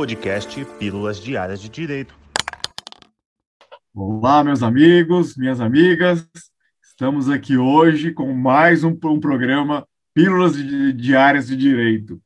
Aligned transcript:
podcast 0.00 0.64
Pílulas 0.78 1.20
Diárias 1.20 1.60
de 1.60 1.68
Direito. 1.68 2.14
Olá, 3.94 4.42
meus 4.42 4.62
amigos, 4.62 5.36
minhas 5.36 5.60
amigas. 5.60 6.26
Estamos 6.82 7.28
aqui 7.28 7.58
hoje 7.58 8.10
com 8.10 8.32
mais 8.32 8.82
um, 8.82 8.96
um 9.04 9.20
programa 9.20 9.86
Pílulas 10.14 10.54
Diárias 10.96 11.48
de 11.48 11.54
Direito, 11.54 12.18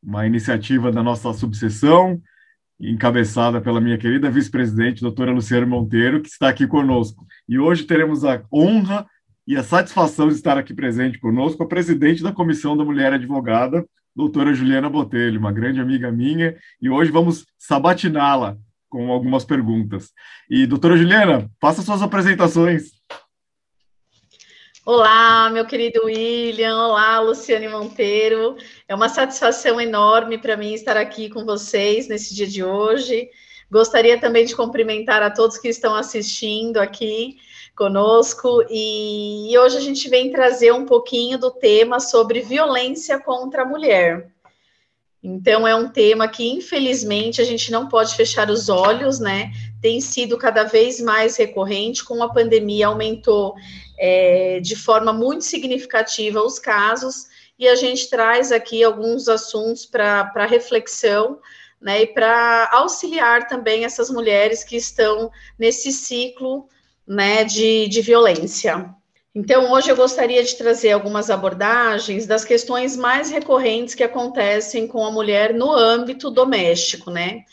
uma 0.00 0.28
iniciativa 0.28 0.92
da 0.92 1.02
nossa 1.02 1.32
subseção, 1.32 2.22
encabeçada 2.78 3.60
pela 3.60 3.80
minha 3.80 3.98
querida 3.98 4.30
vice-presidente, 4.30 5.02
doutora 5.02 5.32
Luciana 5.32 5.66
Monteiro, 5.66 6.22
que 6.22 6.28
está 6.28 6.48
aqui 6.48 6.68
conosco. 6.68 7.26
E 7.48 7.58
hoje 7.58 7.82
teremos 7.82 8.24
a 8.24 8.44
honra 8.52 9.04
e 9.44 9.56
a 9.56 9.64
satisfação 9.64 10.28
de 10.28 10.34
estar 10.34 10.56
aqui 10.56 10.72
presente 10.72 11.18
conosco 11.18 11.64
a 11.64 11.66
presidente 11.66 12.22
da 12.22 12.30
Comissão 12.30 12.76
da 12.76 12.84
Mulher 12.84 13.12
Advogada, 13.12 13.84
doutora 14.14 14.52
Juliana 14.52 14.88
Botelho, 14.88 15.38
uma 15.38 15.52
grande 15.52 15.80
amiga 15.80 16.10
minha, 16.10 16.56
e 16.80 16.90
hoje 16.90 17.10
vamos 17.10 17.44
sabatiná-la 17.58 18.56
com 18.88 19.12
algumas 19.12 19.44
perguntas. 19.44 20.10
E, 20.50 20.66
doutora 20.66 20.96
Juliana, 20.96 21.50
faça 21.60 21.82
suas 21.82 22.02
apresentações. 22.02 22.90
Olá, 24.84 25.50
meu 25.50 25.66
querido 25.66 26.06
William, 26.06 26.74
olá, 26.74 27.20
Luciane 27.20 27.68
Monteiro. 27.68 28.56
É 28.88 28.94
uma 28.94 29.10
satisfação 29.10 29.78
enorme 29.78 30.38
para 30.38 30.56
mim 30.56 30.72
estar 30.72 30.96
aqui 30.96 31.28
com 31.28 31.44
vocês 31.44 32.08
nesse 32.08 32.34
dia 32.34 32.46
de 32.46 32.64
hoje. 32.64 33.28
Gostaria 33.70 34.18
também 34.18 34.46
de 34.46 34.56
cumprimentar 34.56 35.22
a 35.22 35.30
todos 35.30 35.58
que 35.58 35.68
estão 35.68 35.94
assistindo 35.94 36.78
aqui 36.78 37.36
conosco 37.78 38.64
e 38.68 39.56
hoje 39.56 39.76
a 39.76 39.80
gente 39.80 40.08
vem 40.08 40.32
trazer 40.32 40.72
um 40.72 40.84
pouquinho 40.84 41.38
do 41.38 41.48
tema 41.52 42.00
sobre 42.00 42.40
violência 42.40 43.20
contra 43.20 43.62
a 43.62 43.64
mulher. 43.64 44.32
Então 45.22 45.66
é 45.66 45.76
um 45.76 45.88
tema 45.88 46.26
que 46.26 46.48
infelizmente 46.48 47.40
a 47.40 47.44
gente 47.44 47.70
não 47.70 47.86
pode 47.88 48.16
fechar 48.16 48.50
os 48.50 48.68
olhos, 48.68 49.20
né? 49.20 49.52
Tem 49.80 50.00
sido 50.00 50.36
cada 50.36 50.64
vez 50.64 51.00
mais 51.00 51.36
recorrente, 51.36 52.04
com 52.04 52.20
a 52.20 52.32
pandemia 52.32 52.88
aumentou 52.88 53.54
é, 53.96 54.58
de 54.60 54.74
forma 54.74 55.12
muito 55.12 55.44
significativa 55.44 56.42
os 56.42 56.58
casos 56.58 57.26
e 57.56 57.68
a 57.68 57.76
gente 57.76 58.10
traz 58.10 58.50
aqui 58.50 58.82
alguns 58.82 59.28
assuntos 59.28 59.86
para 59.86 60.46
reflexão. 60.46 61.38
Né, 61.80 62.02
e 62.02 62.06
para 62.08 62.68
auxiliar 62.72 63.46
também 63.46 63.84
essas 63.84 64.10
mulheres 64.10 64.64
que 64.64 64.74
estão 64.74 65.30
nesse 65.56 65.92
ciclo 65.92 66.68
né, 67.08 67.42
de, 67.44 67.88
de 67.88 68.02
violência. 68.02 68.94
Então, 69.34 69.72
hoje 69.72 69.90
eu 69.90 69.96
gostaria 69.96 70.42
de 70.42 70.56
trazer 70.56 70.90
algumas 70.90 71.30
abordagens 71.30 72.26
das 72.26 72.44
questões 72.44 72.96
mais 72.96 73.30
recorrentes 73.30 73.94
que 73.94 74.02
acontecem 74.02 74.86
com 74.86 75.04
a 75.04 75.10
mulher 75.10 75.54
no 75.54 75.72
âmbito 75.72 76.30
doméstico, 76.30 77.10
né? 77.10 77.44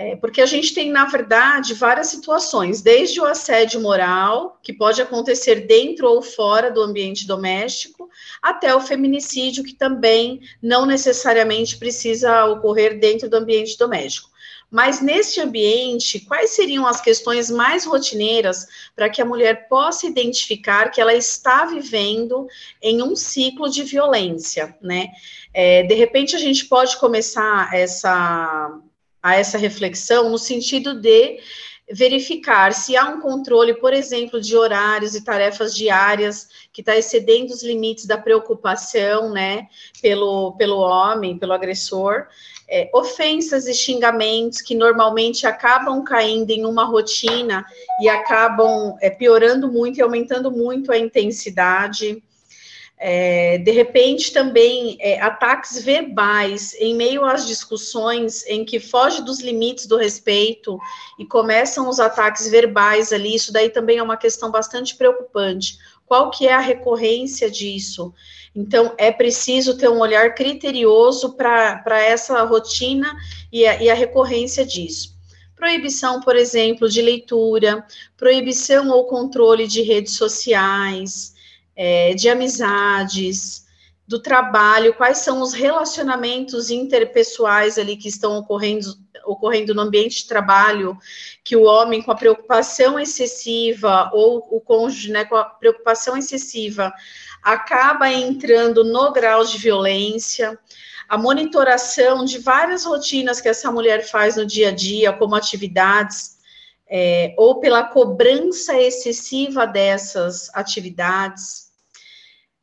É, 0.00 0.14
porque 0.14 0.40
a 0.40 0.46
gente 0.46 0.72
tem, 0.74 0.92
na 0.92 1.06
verdade, 1.06 1.74
várias 1.74 2.06
situações, 2.06 2.80
desde 2.80 3.20
o 3.20 3.24
assédio 3.24 3.80
moral, 3.80 4.58
que 4.62 4.72
pode 4.72 5.02
acontecer 5.02 5.66
dentro 5.66 6.08
ou 6.08 6.22
fora 6.22 6.70
do 6.70 6.80
ambiente 6.80 7.26
doméstico, 7.26 8.08
até 8.40 8.72
o 8.74 8.80
feminicídio, 8.80 9.64
que 9.64 9.74
também 9.74 10.40
não 10.62 10.86
necessariamente 10.86 11.76
precisa 11.78 12.44
ocorrer 12.44 13.00
dentro 13.00 13.28
do 13.28 13.36
ambiente 13.36 13.76
doméstico. 13.76 14.30
Mas 14.70 15.00
neste 15.00 15.40
ambiente, 15.40 16.20
quais 16.20 16.50
seriam 16.50 16.86
as 16.86 17.00
questões 17.00 17.50
mais 17.50 17.86
rotineiras 17.86 18.66
para 18.94 19.08
que 19.08 19.22
a 19.22 19.24
mulher 19.24 19.66
possa 19.68 20.06
identificar 20.06 20.90
que 20.90 21.00
ela 21.00 21.14
está 21.14 21.64
vivendo 21.64 22.46
em 22.82 23.02
um 23.02 23.16
ciclo 23.16 23.70
de 23.70 23.82
violência, 23.82 24.76
né? 24.82 25.08
É, 25.54 25.82
de 25.84 25.94
repente 25.94 26.36
a 26.36 26.38
gente 26.38 26.66
pode 26.66 26.98
começar 26.98 27.74
essa 27.74 28.78
a 29.22 29.34
essa 29.34 29.58
reflexão 29.58 30.30
no 30.30 30.38
sentido 30.38 31.00
de 31.00 31.40
verificar 31.90 32.72
se 32.72 32.96
há 32.96 33.08
um 33.08 33.20
controle, 33.20 33.74
por 33.74 33.92
exemplo, 33.92 34.40
de 34.40 34.56
horários 34.56 35.14
e 35.14 35.24
tarefas 35.24 35.74
diárias 35.74 36.48
que 36.72 36.82
está 36.82 36.96
excedendo 36.96 37.52
os 37.52 37.62
limites 37.62 38.06
da 38.06 38.18
preocupação, 38.18 39.30
né, 39.30 39.68
pelo, 40.02 40.52
pelo 40.56 40.78
homem, 40.78 41.38
pelo 41.38 41.52
agressor, 41.52 42.26
é, 42.70 42.90
ofensas 42.92 43.66
e 43.66 43.72
xingamentos 43.72 44.60
que 44.60 44.74
normalmente 44.74 45.46
acabam 45.46 46.04
caindo 46.04 46.50
em 46.50 46.66
uma 46.66 46.84
rotina 46.84 47.64
e 48.02 48.08
acabam 48.08 48.96
é, 49.00 49.08
piorando 49.08 49.72
muito 49.72 49.98
e 49.98 50.02
aumentando 50.02 50.50
muito 50.50 50.92
a 50.92 50.98
intensidade. 50.98 52.22
É, 53.00 53.58
de 53.58 53.70
repente, 53.70 54.32
também 54.32 54.96
é, 55.00 55.20
ataques 55.20 55.80
verbais 55.82 56.74
em 56.80 56.96
meio 56.96 57.24
às 57.24 57.46
discussões 57.46 58.44
em 58.46 58.64
que 58.64 58.80
foge 58.80 59.22
dos 59.22 59.40
limites 59.40 59.86
do 59.86 59.96
respeito 59.96 60.78
e 61.16 61.24
começam 61.24 61.88
os 61.88 62.00
ataques 62.00 62.50
verbais 62.50 63.12
ali, 63.12 63.36
isso 63.36 63.52
daí 63.52 63.70
também 63.70 63.98
é 63.98 64.02
uma 64.02 64.16
questão 64.16 64.50
bastante 64.50 64.96
preocupante. 64.96 65.78
Qual 66.06 66.30
que 66.30 66.48
é 66.48 66.54
a 66.54 66.58
recorrência 66.58 67.48
disso? 67.48 68.12
Então, 68.56 68.92
é 68.98 69.12
preciso 69.12 69.76
ter 69.76 69.88
um 69.88 70.00
olhar 70.00 70.34
criterioso 70.34 71.34
para 71.34 72.02
essa 72.02 72.42
rotina 72.42 73.14
e 73.52 73.64
a, 73.64 73.80
e 73.80 73.90
a 73.90 73.94
recorrência 73.94 74.66
disso. 74.66 75.16
Proibição, 75.54 76.20
por 76.20 76.34
exemplo, 76.34 76.88
de 76.88 77.02
leitura, 77.02 77.84
proibição 78.16 78.88
ou 78.90 79.06
controle 79.06 79.66
de 79.68 79.82
redes 79.82 80.14
sociais, 80.14 81.34
é, 81.78 82.12
de 82.12 82.28
amizades, 82.28 83.68
do 84.08 84.18
trabalho, 84.18 84.94
quais 84.94 85.18
são 85.18 85.42
os 85.42 85.52
relacionamentos 85.52 86.70
interpessoais 86.70 87.78
ali 87.78 87.94
que 87.94 88.08
estão 88.08 88.38
ocorrendo, 88.38 88.86
ocorrendo 89.26 89.74
no 89.74 89.82
ambiente 89.82 90.22
de 90.22 90.28
trabalho, 90.28 90.96
que 91.44 91.54
o 91.54 91.64
homem 91.64 92.00
com 92.02 92.10
a 92.10 92.16
preocupação 92.16 92.98
excessiva 92.98 94.10
ou 94.14 94.38
o 94.50 94.60
cônjuge 94.62 95.12
né, 95.12 95.26
com 95.26 95.36
a 95.36 95.44
preocupação 95.44 96.16
excessiva 96.16 96.90
acaba 97.42 98.10
entrando 98.10 98.82
no 98.82 99.12
grau 99.12 99.44
de 99.44 99.58
violência, 99.58 100.58
a 101.06 101.18
monitoração 101.18 102.24
de 102.24 102.38
várias 102.38 102.86
rotinas 102.86 103.42
que 103.42 103.48
essa 103.48 103.70
mulher 103.70 104.08
faz 104.08 104.36
no 104.36 104.46
dia 104.46 104.70
a 104.70 104.72
dia, 104.72 105.12
como 105.12 105.34
atividades, 105.34 106.38
é, 106.88 107.34
ou 107.36 107.60
pela 107.60 107.82
cobrança 107.84 108.74
excessiva 108.80 109.66
dessas 109.66 110.50
atividades, 110.54 111.67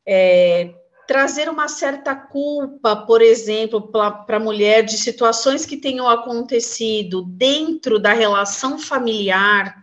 é, 0.06 0.72
trazer 1.06 1.48
uma 1.48 1.68
certa 1.68 2.14
culpa, 2.14 2.96
por 2.96 3.22
exemplo, 3.22 3.90
para 3.90 4.36
a 4.36 4.40
mulher 4.40 4.84
de 4.84 4.96
situações 4.98 5.64
que 5.64 5.76
tenham 5.76 6.08
acontecido 6.08 7.22
dentro 7.22 7.98
da 7.98 8.12
relação 8.12 8.78
familiar, 8.78 9.82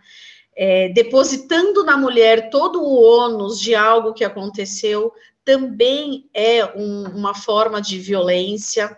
é, 0.56 0.88
depositando 0.90 1.82
na 1.84 1.96
mulher 1.96 2.50
todo 2.50 2.80
o 2.80 3.02
ônus 3.02 3.60
de 3.60 3.74
algo 3.74 4.12
que 4.12 4.24
aconteceu, 4.24 5.12
também 5.44 6.28
é 6.32 6.64
um, 6.76 7.04
uma 7.08 7.34
forma 7.34 7.80
de 7.80 7.98
violência. 7.98 8.96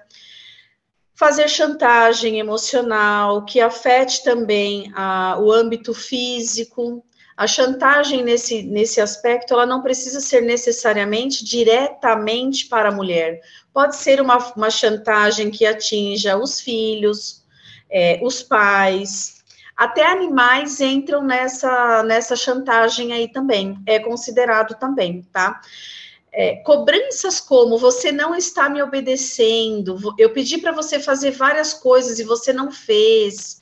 Fazer 1.15 1.49
chantagem 1.49 2.39
emocional, 2.39 3.45
que 3.45 3.61
afete 3.61 4.23
também 4.23 4.93
a, 4.95 5.39
o 5.41 5.51
âmbito 5.51 5.95
físico. 5.95 7.05
A 7.37 7.47
chantagem 7.47 8.25
nesse, 8.25 8.63
nesse 8.63 9.01
aspecto, 9.01 9.53
ela 9.53 9.67
não 9.67 9.83
precisa 9.83 10.21
ser 10.21 10.41
necessariamente 10.41 11.45
diretamente 11.45 12.67
para 12.67 12.89
a 12.89 12.93
mulher. 12.93 13.41
Pode 13.73 13.97
ser 13.97 14.21
uma, 14.21 14.39
uma 14.55 14.71
chantagem 14.71 15.51
que 15.51 15.67
atinja 15.67 16.37
os 16.37 16.61
filhos, 16.61 17.45
é, 17.91 18.19
os 18.23 18.43
pais, 18.43 19.37
até 19.77 20.07
animais 20.07 20.81
entram 20.81 21.23
nessa, 21.23 22.03
nessa 22.03 22.35
chantagem 22.35 23.13
aí 23.13 23.31
também, 23.31 23.77
é 23.87 23.99
considerado 23.99 24.75
também, 24.79 25.23
tá? 25.31 25.61
É, 26.33 26.57
cobranças 26.57 27.41
como 27.41 27.77
você 27.77 28.11
não 28.11 28.35
está 28.35 28.71
me 28.71 28.83
obedecendo, 28.83 30.15
eu 30.19 30.31
pedi 30.33 30.59
para 30.59 30.73
você 30.73 30.99
fazer 30.99 31.33
várias 31.33 31.75
coisas 31.75 32.19
e 32.19 32.25
você 32.25 32.53
não 32.53 32.71
fez, 32.71 33.61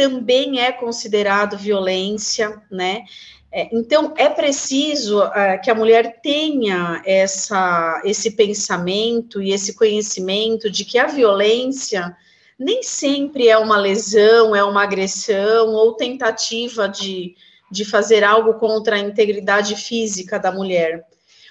também 0.00 0.62
é 0.62 0.72
considerado 0.72 1.58
violência, 1.58 2.62
né? 2.70 3.04
É, 3.52 3.68
então 3.70 4.14
é 4.16 4.30
preciso 4.30 5.22
é, 5.22 5.58
que 5.58 5.70
a 5.70 5.74
mulher 5.74 6.22
tenha 6.22 7.02
essa, 7.04 8.00
esse 8.02 8.30
pensamento 8.30 9.42
e 9.42 9.52
esse 9.52 9.74
conhecimento 9.74 10.70
de 10.70 10.86
que 10.86 10.98
a 10.98 11.06
violência 11.06 12.16
nem 12.58 12.82
sempre 12.82 13.48
é 13.48 13.58
uma 13.58 13.76
lesão, 13.76 14.56
é 14.56 14.64
uma 14.64 14.84
agressão 14.84 15.68
ou 15.74 15.92
tentativa 15.92 16.88
de, 16.88 17.34
de 17.70 17.84
fazer 17.84 18.24
algo 18.24 18.54
contra 18.54 18.96
a 18.96 19.00
integridade 19.00 19.76
física 19.76 20.38
da 20.38 20.50
mulher. 20.50 21.04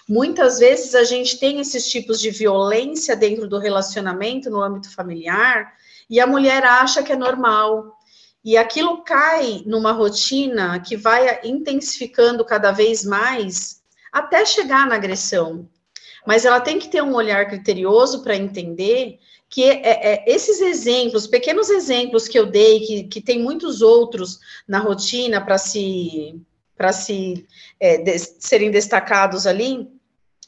Muitas 0.08 0.58
vezes 0.58 0.96
a 0.96 1.04
gente 1.04 1.38
tem 1.38 1.60
esses 1.60 1.88
tipos 1.88 2.20
de 2.20 2.32
violência 2.32 3.16
dentro 3.16 3.48
do 3.48 3.60
relacionamento, 3.60 4.50
no 4.50 4.60
âmbito 4.60 4.92
familiar, 4.92 5.72
e 6.10 6.20
a 6.20 6.26
mulher 6.26 6.64
acha 6.64 7.04
que 7.04 7.12
é 7.12 7.16
normal. 7.16 7.99
E 8.44 8.58
aquilo 8.58 9.04
cai 9.04 9.64
numa 9.66 9.92
rotina 9.92 10.80
que 10.80 10.96
vai 10.96 11.42
intensificando 11.44 12.46
cada 12.46 12.72
vez 12.72 13.04
mais 13.04 13.82
até 14.12 14.46
chegar 14.46 14.88
na 14.88 14.96
agressão. 14.96 15.68
mas 16.26 16.46
ela 16.46 16.60
tem 16.60 16.78
que 16.78 16.90
ter 16.90 17.02
um 17.02 17.16
olhar 17.16 17.48
criterioso 17.48 18.22
para 18.22 18.36
entender 18.36 19.20
que 19.50 19.64
é, 19.64 20.14
é, 20.14 20.24
esses 20.28 20.62
exemplos, 20.62 21.26
pequenos 21.26 21.70
exemplos 21.70 22.28
que 22.28 22.38
eu 22.38 22.46
dei, 22.46 22.82
que, 22.82 23.04
que 23.06 23.22
tem 23.22 23.42
muitos 23.42 23.82
outros 23.82 24.40
na 24.68 24.78
rotina 24.78 25.42
para 25.42 25.58
se, 25.58 26.40
para 26.78 26.94
se 26.94 27.48
é, 27.80 27.98
de, 27.98 28.18
serem 28.20 28.70
destacados 28.70 29.48
ali, 29.48 29.90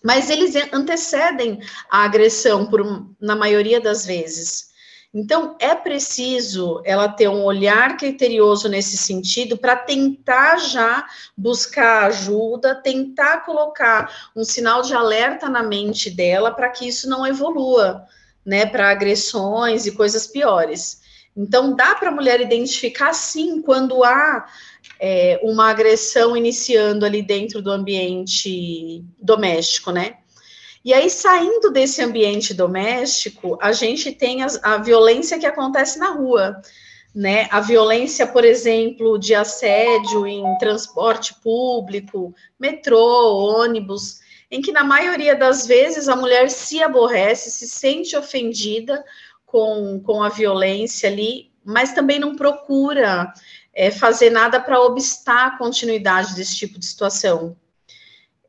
mas 0.04 0.30
eles 0.30 0.54
antecedem 0.72 1.60
a 1.90 2.04
agressão 2.04 2.68
por, 2.68 3.08
na 3.20 3.36
maioria 3.36 3.82
das 3.82 4.06
vezes. 4.06 4.71
Então, 5.14 5.58
é 5.60 5.76
preciso 5.76 6.82
ela 6.86 7.10
ter 7.10 7.28
um 7.28 7.44
olhar 7.44 7.98
criterioso 7.98 8.70
nesse 8.70 8.96
sentido 8.98 9.58
para 9.58 9.76
tentar 9.76 10.58
já 10.58 11.06
buscar 11.36 12.06
ajuda, 12.06 12.76
tentar 12.76 13.46
colocar 13.46 14.32
um 14.34 14.46
sinal 14.46 14.82
de 14.82 14.94
alerta 14.94 15.50
na 15.50 15.62
mente 15.62 16.10
dela 16.10 16.50
para 16.52 16.70
que 16.70 16.88
isso 16.88 17.10
não 17.10 17.28
evolua, 17.28 18.06
né, 18.46 18.66
para 18.66 18.90
agressões 18.90 19.86
e 19.86 19.92
coisas 19.92 20.28
piores. 20.28 21.02
Então, 21.36 21.76
dá 21.76 21.94
para 21.94 22.10
a 22.10 22.14
mulher 22.14 22.40
identificar, 22.40 23.14
sim, 23.14 23.62
quando 23.62 24.06
há 24.06 24.48
é, 24.98 25.40
uma 25.44 25.70
agressão 25.70 26.38
iniciando 26.38 27.06
ali 27.06 27.22
dentro 27.22 27.62
do 27.62 27.72
ambiente 27.72 29.04
doméstico, 29.20 29.92
né? 29.92 30.21
E 30.84 30.94
aí, 30.94 31.10
saindo 31.10 31.70
desse 31.70 32.02
ambiente 32.02 32.54
doméstico, 32.54 33.58
a 33.62 33.72
gente 33.72 34.12
tem 34.12 34.40
a, 34.44 34.78
violência 34.78 35.38
que 35.38 35.46
acontece 35.46 36.00
na 36.00 36.10
rua, 36.10 36.60
né? 37.14 37.48
A 37.52 37.60
violência, 37.60 38.26
por 38.26 38.44
exemplo, 38.44 39.20
de 39.20 39.36
assédio 39.36 40.26
em 40.26 40.44
transporte 40.58 41.36
público, 41.36 42.34
metrô, 42.60 43.60
ônibus, 43.60 44.22
em 44.50 44.60
que 44.60 44.72
na 44.72 44.84
maioria 44.84 45.36
das 45.36 45.68
vezes 45.68 46.10
a 46.10 46.16
mulher 46.16 46.50
se 46.50 46.82
aborrece, 46.82 47.52
se 47.52 47.68
sente 47.68 48.18
ofendida 48.18 49.06
com, 49.46 50.02
com 50.04 50.24
a 50.24 50.30
violência 50.30 51.10
ali, 51.10 51.52
mas 51.64 51.94
também 51.94 52.20
não 52.20 52.36
procura 52.36 53.32
é, 53.74 53.92
fazer 53.92 54.32
nada 54.32 54.60
para 54.60 54.82
obstar 54.82 55.48
a 55.48 55.58
continuidade 55.58 56.36
desse 56.36 56.56
tipo 56.56 56.80
de 56.80 56.86
situação. 56.86 57.56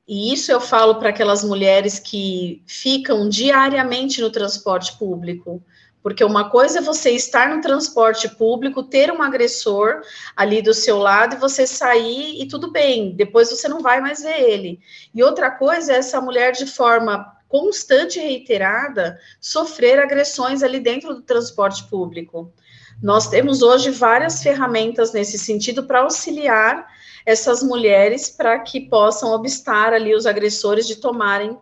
E 0.06 0.32
isso 0.32 0.50
eu 0.50 0.60
falo 0.60 0.96
para 0.96 1.10
aquelas 1.10 1.44
mulheres 1.44 1.98
que 1.98 2.62
ficam 2.66 3.28
diariamente 3.28 4.20
no 4.20 4.30
transporte 4.30 4.98
público. 4.98 5.62
Porque 6.02 6.24
uma 6.24 6.50
coisa 6.50 6.80
é 6.80 6.82
você 6.82 7.12
estar 7.12 7.48
no 7.48 7.60
transporte 7.60 8.28
público, 8.28 8.82
ter 8.82 9.12
um 9.12 9.22
agressor 9.22 10.02
ali 10.34 10.60
do 10.60 10.74
seu 10.74 10.98
lado 10.98 11.36
e 11.36 11.38
você 11.38 11.64
sair 11.64 12.42
e 12.42 12.48
tudo 12.48 12.72
bem, 12.72 13.14
depois 13.14 13.50
você 13.50 13.68
não 13.68 13.80
vai 13.80 14.00
mais 14.00 14.20
ver 14.20 14.40
ele. 14.40 14.80
E 15.14 15.22
outra 15.22 15.48
coisa 15.50 15.92
é 15.92 15.96
essa 15.96 16.20
mulher, 16.20 16.52
de 16.52 16.66
forma 16.66 17.24
constante 17.46 18.18
e 18.18 18.22
reiterada, 18.22 19.16
sofrer 19.40 20.00
agressões 20.00 20.62
ali 20.62 20.80
dentro 20.80 21.14
do 21.14 21.22
transporte 21.22 21.84
público. 21.88 22.52
Nós 23.00 23.28
temos 23.28 23.62
hoje 23.62 23.90
várias 23.90 24.42
ferramentas 24.42 25.12
nesse 25.12 25.38
sentido 25.38 25.84
para 25.84 26.00
auxiliar 26.00 26.86
essas 27.24 27.62
mulheres 27.62 28.28
para 28.28 28.58
que 28.60 28.80
possam 28.80 29.32
obstar 29.32 29.92
ali 29.92 30.14
os 30.14 30.26
agressores 30.26 30.86
de 30.86 30.96
tomarem 30.96 31.56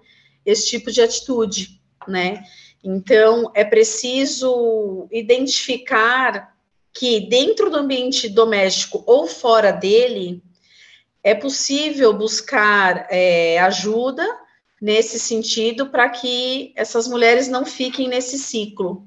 esse 0.44 0.68
tipo 0.68 0.90
de 0.90 1.02
atitude, 1.02 1.80
né? 2.08 2.42
Então, 2.82 3.50
é 3.54 3.64
preciso 3.64 5.06
identificar 5.12 6.54
que 6.92 7.20
dentro 7.28 7.70
do 7.70 7.76
ambiente 7.76 8.28
doméstico 8.28 9.02
ou 9.06 9.26
fora 9.26 9.70
dele, 9.70 10.42
é 11.22 11.34
possível 11.34 12.12
buscar 12.12 13.06
é, 13.10 13.58
ajuda 13.60 14.26
nesse 14.80 15.18
sentido 15.18 15.86
para 15.90 16.08
que 16.08 16.72
essas 16.74 17.06
mulheres 17.06 17.48
não 17.48 17.66
fiquem 17.66 18.08
nesse 18.08 18.38
ciclo, 18.38 19.06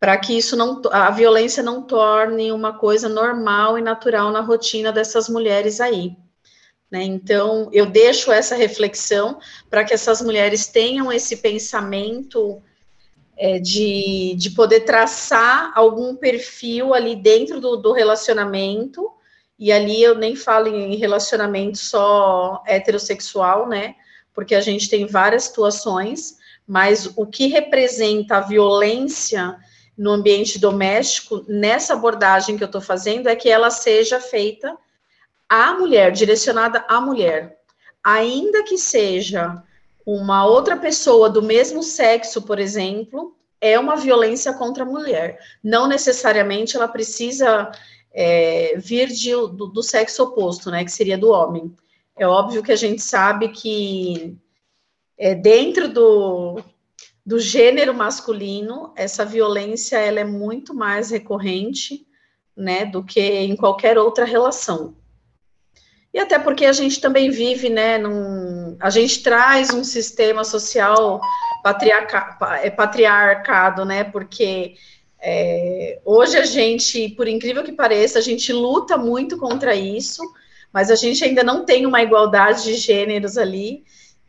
para 0.00 0.16
que 0.16 0.36
isso 0.36 0.56
não 0.56 0.80
a 0.92 1.10
violência 1.10 1.62
não 1.62 1.82
torne 1.82 2.52
uma 2.52 2.72
coisa 2.72 3.08
normal 3.08 3.78
e 3.78 3.82
natural 3.82 4.30
na 4.30 4.40
rotina 4.40 4.92
dessas 4.92 5.28
mulheres 5.28 5.80
aí. 5.80 6.16
Né? 6.90 7.02
Então, 7.02 7.68
eu 7.72 7.86
deixo 7.86 8.32
essa 8.32 8.54
reflexão 8.54 9.38
para 9.68 9.84
que 9.84 9.92
essas 9.92 10.22
mulheres 10.22 10.68
tenham 10.68 11.12
esse 11.12 11.36
pensamento 11.36 12.62
é, 13.36 13.58
de, 13.58 14.34
de 14.36 14.50
poder 14.50 14.80
traçar 14.80 15.72
algum 15.74 16.16
perfil 16.16 16.94
ali 16.94 17.14
dentro 17.14 17.60
do, 17.60 17.76
do 17.76 17.92
relacionamento, 17.92 19.10
e 19.58 19.72
ali 19.72 20.02
eu 20.02 20.14
nem 20.14 20.36
falo 20.36 20.68
em 20.68 20.94
relacionamento 20.96 21.78
só 21.78 22.62
heterossexual, 22.64 23.68
né? 23.68 23.96
Porque 24.32 24.54
a 24.54 24.60
gente 24.60 24.88
tem 24.88 25.04
várias 25.04 25.44
situações, 25.44 26.38
mas 26.66 27.12
o 27.16 27.26
que 27.26 27.48
representa 27.48 28.36
a 28.36 28.40
violência 28.40 29.56
no 29.98 30.12
ambiente 30.12 30.60
doméstico, 30.60 31.44
nessa 31.48 31.94
abordagem 31.94 32.56
que 32.56 32.62
eu 32.62 32.66
estou 32.66 32.80
fazendo, 32.80 33.28
é 33.28 33.34
que 33.34 33.50
ela 33.50 33.68
seja 33.68 34.20
feita 34.20 34.78
à 35.48 35.74
mulher, 35.74 36.12
direcionada 36.12 36.84
à 36.88 37.00
mulher. 37.00 37.58
Ainda 38.04 38.62
que 38.62 38.78
seja 38.78 39.60
uma 40.06 40.46
outra 40.46 40.76
pessoa 40.76 41.28
do 41.28 41.42
mesmo 41.42 41.82
sexo, 41.82 42.42
por 42.42 42.60
exemplo, 42.60 43.36
é 43.60 43.76
uma 43.76 43.96
violência 43.96 44.52
contra 44.52 44.84
a 44.84 44.86
mulher. 44.86 45.40
Não 45.64 45.88
necessariamente 45.88 46.76
ela 46.76 46.86
precisa 46.86 47.70
é, 48.12 48.74
vir 48.76 49.08
de, 49.08 49.32
do, 49.32 49.66
do, 49.66 49.82
sexo 49.82 50.22
oposto, 50.22 50.70
né, 50.70 50.84
que 50.84 50.92
seria 50.92 51.18
do 51.18 51.30
homem. 51.30 51.74
É 52.16 52.26
óbvio 52.26 52.62
que 52.62 52.72
a 52.72 52.76
gente 52.76 53.02
sabe 53.02 53.48
que 53.48 54.36
é, 55.18 55.34
dentro 55.34 55.88
do, 55.88 56.62
do 57.28 57.38
gênero 57.38 57.92
masculino, 57.92 58.90
essa 58.96 59.22
violência 59.22 59.98
ela 59.98 60.18
é 60.18 60.24
muito 60.24 60.72
mais 60.72 61.10
recorrente, 61.10 62.06
né, 62.56 62.86
do 62.86 63.04
que 63.04 63.20
em 63.20 63.54
qualquer 63.54 63.98
outra 63.98 64.24
relação. 64.24 64.96
E 66.10 66.18
até 66.18 66.38
porque 66.38 66.64
a 66.64 66.72
gente 66.72 67.02
também 67.02 67.28
vive, 67.28 67.68
né, 67.68 67.98
num, 67.98 68.78
a 68.80 68.88
gente 68.88 69.22
traz 69.22 69.74
um 69.74 69.84
sistema 69.84 70.42
social 70.42 71.20
patriarca, 71.62 72.38
é, 72.62 72.70
patriarcado, 72.70 73.84
né, 73.84 74.04
porque 74.04 74.76
é, 75.20 76.00
hoje 76.06 76.38
a 76.38 76.46
gente, 76.46 77.10
por 77.10 77.28
incrível 77.28 77.62
que 77.62 77.72
pareça, 77.72 78.18
a 78.18 78.22
gente 78.22 78.54
luta 78.54 78.96
muito 78.96 79.36
contra 79.36 79.74
isso, 79.74 80.22
mas 80.72 80.90
a 80.90 80.94
gente 80.94 81.22
ainda 81.22 81.42
não 81.42 81.66
tem 81.66 81.84
uma 81.84 82.00
igualdade 82.00 82.64
de 82.64 82.72
gêneros 82.76 83.36
ali, 83.36 83.84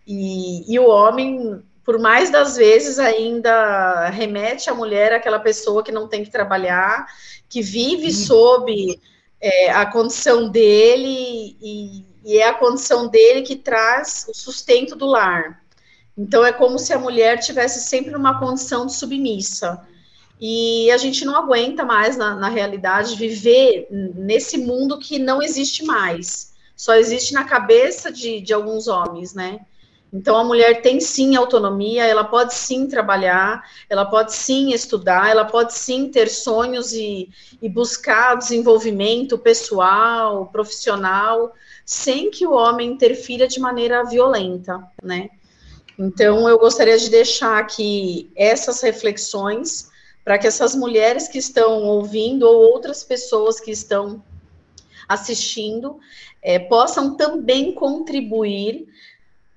e, 0.06 0.74
e 0.74 0.78
o 0.78 0.90
homem 0.90 1.64
por 1.90 1.98
mais 1.98 2.30
das 2.30 2.56
vezes 2.56 3.00
ainda 3.00 4.12
remete 4.12 4.70
a 4.70 4.76
mulher 4.76 5.12
àquela 5.12 5.40
pessoa 5.40 5.82
que 5.82 5.92
não 5.92 6.08
tem 6.08 6.24
que 6.24 6.30
trabalhar, 6.30 7.08
que 7.50 7.64
vive 7.64 8.14
sob 8.14 9.02
é, 9.42 9.72
a 9.72 9.88
condição 9.88 10.50
dele 10.50 11.58
e, 11.60 12.06
e, 12.24 12.38
é 12.38 12.48
a 12.48 12.54
condição 12.54 13.08
dele 13.08 13.42
que 13.42 13.56
traz 13.56 14.28
o 14.30 14.36
sustento 14.36 14.96
do 14.96 15.08
lar. 15.08 15.64
Então 16.16 16.46
é 16.46 16.54
como 16.54 16.78
se 16.78 16.94
a 16.94 17.00
mulher 17.00 17.40
tivesse 17.40 17.90
sempre 17.90 18.12
numa 18.12 18.40
condição 18.40 18.86
de 18.86 18.94
submissa. 18.94 19.82
E 20.40 20.92
a 20.92 20.98
gente 20.98 21.26
não 21.26 21.36
aguenta 21.36 21.84
mais, 21.84 22.16
na, 22.16 22.36
na 22.36 22.50
realidade, 22.50 23.16
viver 23.16 23.88
nesse 23.90 24.60
mundo 24.60 25.00
que 25.00 25.18
não 25.18 25.42
existe 25.42 25.84
mais. 25.84 26.54
Só 26.76 26.94
existe 26.94 27.34
na 27.34 27.46
cabeça 27.46 28.12
de, 28.12 28.42
de 28.42 28.54
alguns 28.54 28.88
homens, 28.88 29.34
né? 29.34 29.62
Então, 30.12 30.36
a 30.36 30.44
mulher 30.44 30.82
tem 30.82 31.00
sim 31.00 31.36
autonomia, 31.36 32.06
ela 32.06 32.24
pode 32.24 32.56
sim 32.56 32.88
trabalhar, 32.88 33.64
ela 33.88 34.06
pode 34.06 34.34
sim 34.34 34.74
estudar, 34.74 35.30
ela 35.30 35.46
pode 35.46 35.74
sim 35.74 36.10
ter 36.10 36.28
sonhos 36.30 36.94
e, 36.94 37.30
e 37.62 37.70
buscar 37.70 38.36
desenvolvimento 38.36 39.38
pessoal, 39.38 40.48
profissional, 40.48 41.54
sem 41.86 42.32
que 42.32 42.46
o 42.46 42.54
homem 42.54 42.92
interfira 42.92 43.48
de 43.48 43.60
maneira 43.60 44.04
violenta, 44.04 44.84
né? 45.02 45.30
Então, 45.98 46.50
eu 46.50 46.58
gostaria 46.58 46.98
de 46.98 47.10
deixar 47.10 47.60
aqui 47.60 48.32
essas 48.36 48.82
reflexões 48.82 49.90
para 50.24 50.38
que 50.38 50.48
essas 50.48 50.74
mulheres 50.74 51.28
que 51.28 51.38
estão 51.38 51.84
ouvindo 51.84 52.44
ou 52.44 52.72
outras 52.72 53.04
pessoas 53.04 53.60
que 53.60 53.72
estão 53.72 54.24
assistindo 55.08 56.00
é, 56.42 56.58
possam 56.58 57.18
também 57.18 57.74
contribuir 57.74 58.88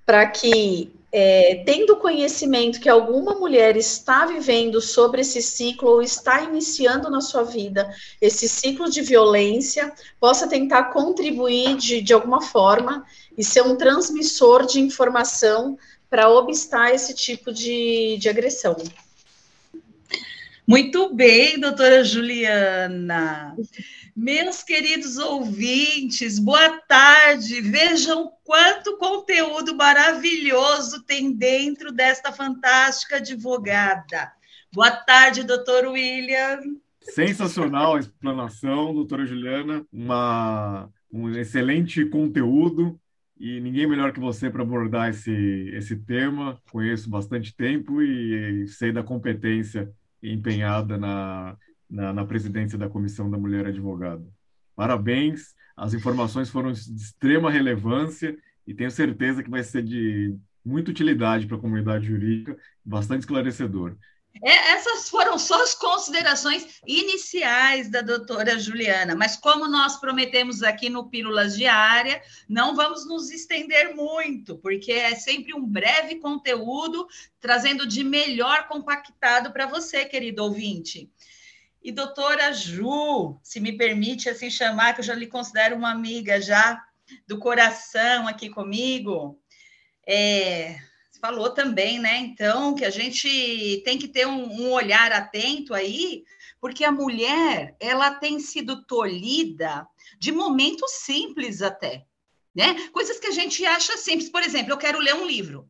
para 0.05 0.27
que, 0.27 0.93
é, 1.13 1.63
tendo 1.67 1.97
conhecimento 1.97 2.81
que 2.81 2.89
alguma 2.89 3.35
mulher 3.35 3.77
está 3.77 4.27
vivendo 4.27 4.81
sobre 4.81 5.21
esse 5.21 5.41
ciclo 5.43 5.91
ou 5.91 6.03
está 6.03 6.43
iniciando 6.43 7.11
na 7.11 7.21
sua 7.21 7.43
vida 7.43 7.89
esse 8.21 8.49
ciclo 8.49 8.91
de 8.91 9.03
violência, 9.03 9.93
possa 10.19 10.49
tentar 10.49 10.85
contribuir 10.85 11.77
de, 11.77 12.01
de 12.01 12.13
alguma 12.13 12.41
forma 12.41 13.05
e 13.37 13.45
ser 13.45 13.63
um 13.63 13.77
transmissor 13.77 14.67
de 14.67 14.81
informação 14.81 15.79
para 16.11 16.29
obstar 16.29 16.95
esse 16.95 17.15
tipo 17.15 17.53
de, 17.53 18.19
de 18.19 18.29
agressão. 18.29 18.77
Muito 20.67 21.13
bem, 21.15 21.59
doutora 21.59 22.05
Juliana. 22.05 23.57
Meus 24.15 24.63
queridos 24.63 25.17
ouvintes, 25.17 26.39
boa 26.39 26.79
tarde. 26.87 27.63
Vejam 27.63 28.31
quanto 28.45 28.99
conteúdo 28.99 29.75
maravilhoso 29.75 31.03
tem 31.03 31.33
dentro 31.33 31.91
desta 31.91 32.31
fantástica 32.31 33.17
advogada. 33.17 34.31
Boa 34.71 34.91
tarde, 34.91 35.45
doutor 35.45 35.87
William. 35.87 36.61
Sensacional 37.01 37.97
a 37.97 38.01
explanação, 38.01 38.93
doutora 38.93 39.25
Juliana. 39.25 39.83
Uma, 39.91 40.91
um 41.11 41.31
excelente 41.31 42.05
conteúdo 42.05 43.01
e 43.41 43.61
ninguém 43.61 43.87
melhor 43.87 44.13
que 44.13 44.21
você 44.21 44.51
para 44.51 44.63
abordar 44.63 45.09
esse, 45.09 45.33
esse 45.73 45.97
tema. 45.97 46.61
Conheço 46.71 47.09
bastante 47.09 47.57
tempo 47.57 48.03
e, 48.03 48.65
e 48.65 48.69
sei 48.69 48.93
da 48.93 49.03
competência 49.03 49.91
empenhada 50.23 50.99
na, 50.99 51.57
na, 51.93 52.13
na 52.13 52.25
presidência 52.25 52.79
da 52.79 52.89
Comissão 52.89 53.31
da 53.31 53.37
Mulher 53.37 53.67
Advogada. 53.67 54.27
Parabéns, 54.75 55.55
as 55.77 55.93
informações 55.93 56.49
foram 56.49 56.73
de 56.73 56.81
extrema 56.81 57.51
relevância 57.51 58.37
e 58.67 58.73
tenho 58.73 58.91
certeza 58.91 59.43
que 59.43 59.51
vai 59.51 59.63
ser 59.63 59.83
de 59.83 60.35
muita 60.65 60.91
utilidade 60.91 61.47
para 61.47 61.57
a 61.57 61.61
comunidade 61.61 62.07
jurídica, 62.07 62.57
bastante 62.83 63.21
esclarecedor. 63.21 63.97
É, 64.43 64.73
essas 64.73 65.11
foram 65.11 65.39
só 65.39 65.63
as 65.63 65.75
considerações 65.75 66.81
iniciais 66.87 67.91
da 67.91 68.01
doutora 68.01 68.59
Juliana, 68.59 69.15
mas 69.15 69.37
como 69.37 69.69
nós 69.69 70.01
prometemos 70.01 70.63
aqui 70.63 70.89
no 70.89 71.11
Pílulas 71.11 71.55
Diária, 71.55 72.23
não 72.49 72.75
vamos 72.75 73.07
nos 73.07 73.31
estender 73.31 73.95
muito, 73.95 74.57
porque 74.57 74.93
é 74.93 75.15
sempre 75.15 75.53
um 75.53 75.67
breve 75.67 76.17
conteúdo 76.17 77.07
trazendo 77.39 77.87
de 77.87 78.03
melhor 78.03 78.67
compactado 78.69 79.53
para 79.53 79.67
você, 79.67 80.07
querido 80.07 80.43
ouvinte. 80.43 81.11
E 81.83 81.91
doutora 81.91 82.53
Ju, 82.53 83.39
se 83.43 83.59
me 83.61 83.77
permite 83.77 84.29
assim 84.29 84.51
chamar, 84.51 84.95
que 84.95 85.01
eu 85.01 85.05
já 85.05 85.15
lhe 85.15 85.27
considero 85.27 85.77
uma 85.77 85.91
amiga 85.91 86.41
já 86.41 86.81
do 87.27 87.39
coração 87.39 88.29
aqui 88.29 88.49
comigo, 88.49 89.39
é, 90.07 90.77
falou 91.21 91.51
também, 91.51 91.99
né? 91.99 92.19
Então, 92.19 92.75
que 92.75 92.85
a 92.85 92.91
gente 92.91 93.83
tem 93.85 93.99
que 93.99 94.09
ter 94.09 94.27
um, 94.27 94.45
um 94.45 94.71
olhar 94.71 95.13
atento 95.13 95.75
aí, 95.75 96.23
porque 96.61 96.85
a 96.85 96.93
mulher, 96.93 97.77
ela 97.81 98.15
tem 98.15 98.39
sido 98.39 98.85
tolhida 98.85 99.87
de 100.19 100.31
momentos 100.31 100.91
simples 100.93 101.63
até, 101.63 102.05
né? 102.55 102.89
Coisas 102.91 103.19
que 103.19 103.27
a 103.27 103.33
gente 103.33 103.65
acha 103.65 103.97
simples. 103.97 104.31
Por 104.31 104.43
exemplo, 104.43 104.73
eu 104.73 104.79
quero 104.79 105.01
ler 105.01 105.15
um 105.15 105.27
livro 105.27 105.69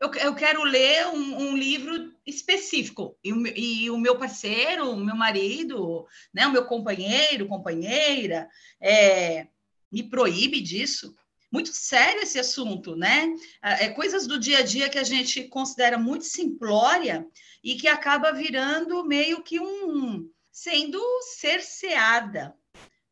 eu, 0.00 0.12
eu 0.14 0.34
quero 0.34 0.62
ler 0.62 1.06
um, 1.08 1.48
um 1.48 1.56
livro 1.56 2.12
específico 2.26 3.16
e 3.22 3.32
o, 3.32 3.46
e 3.46 3.90
o, 3.90 3.98
meu 3.98 4.18
parceiro, 4.18 4.90
o 4.90 4.96
meu 4.96 5.14
marido, 5.14 6.06
né, 6.34 6.46
o 6.46 6.52
meu 6.52 6.66
companheiro, 6.66 7.46
companheira, 7.46 8.48
é, 8.80 9.46
me 9.90 10.02
proíbe 10.02 10.60
disso. 10.60 11.14
Muito 11.52 11.72
sério 11.72 12.22
esse 12.22 12.38
assunto, 12.40 12.96
né? 12.96 13.32
É 13.62 13.88
coisas 13.88 14.26
do 14.26 14.38
dia 14.38 14.58
a 14.58 14.62
dia 14.62 14.88
que 14.88 14.98
a 14.98 15.04
gente 15.04 15.44
considera 15.44 15.96
muito 15.96 16.24
simplória 16.24 17.24
e 17.62 17.76
que 17.76 17.86
acaba 17.86 18.32
virando 18.32 19.04
meio 19.04 19.42
que 19.42 19.60
um 19.60 20.28
sendo 20.50 21.00
cerceada 21.22 22.54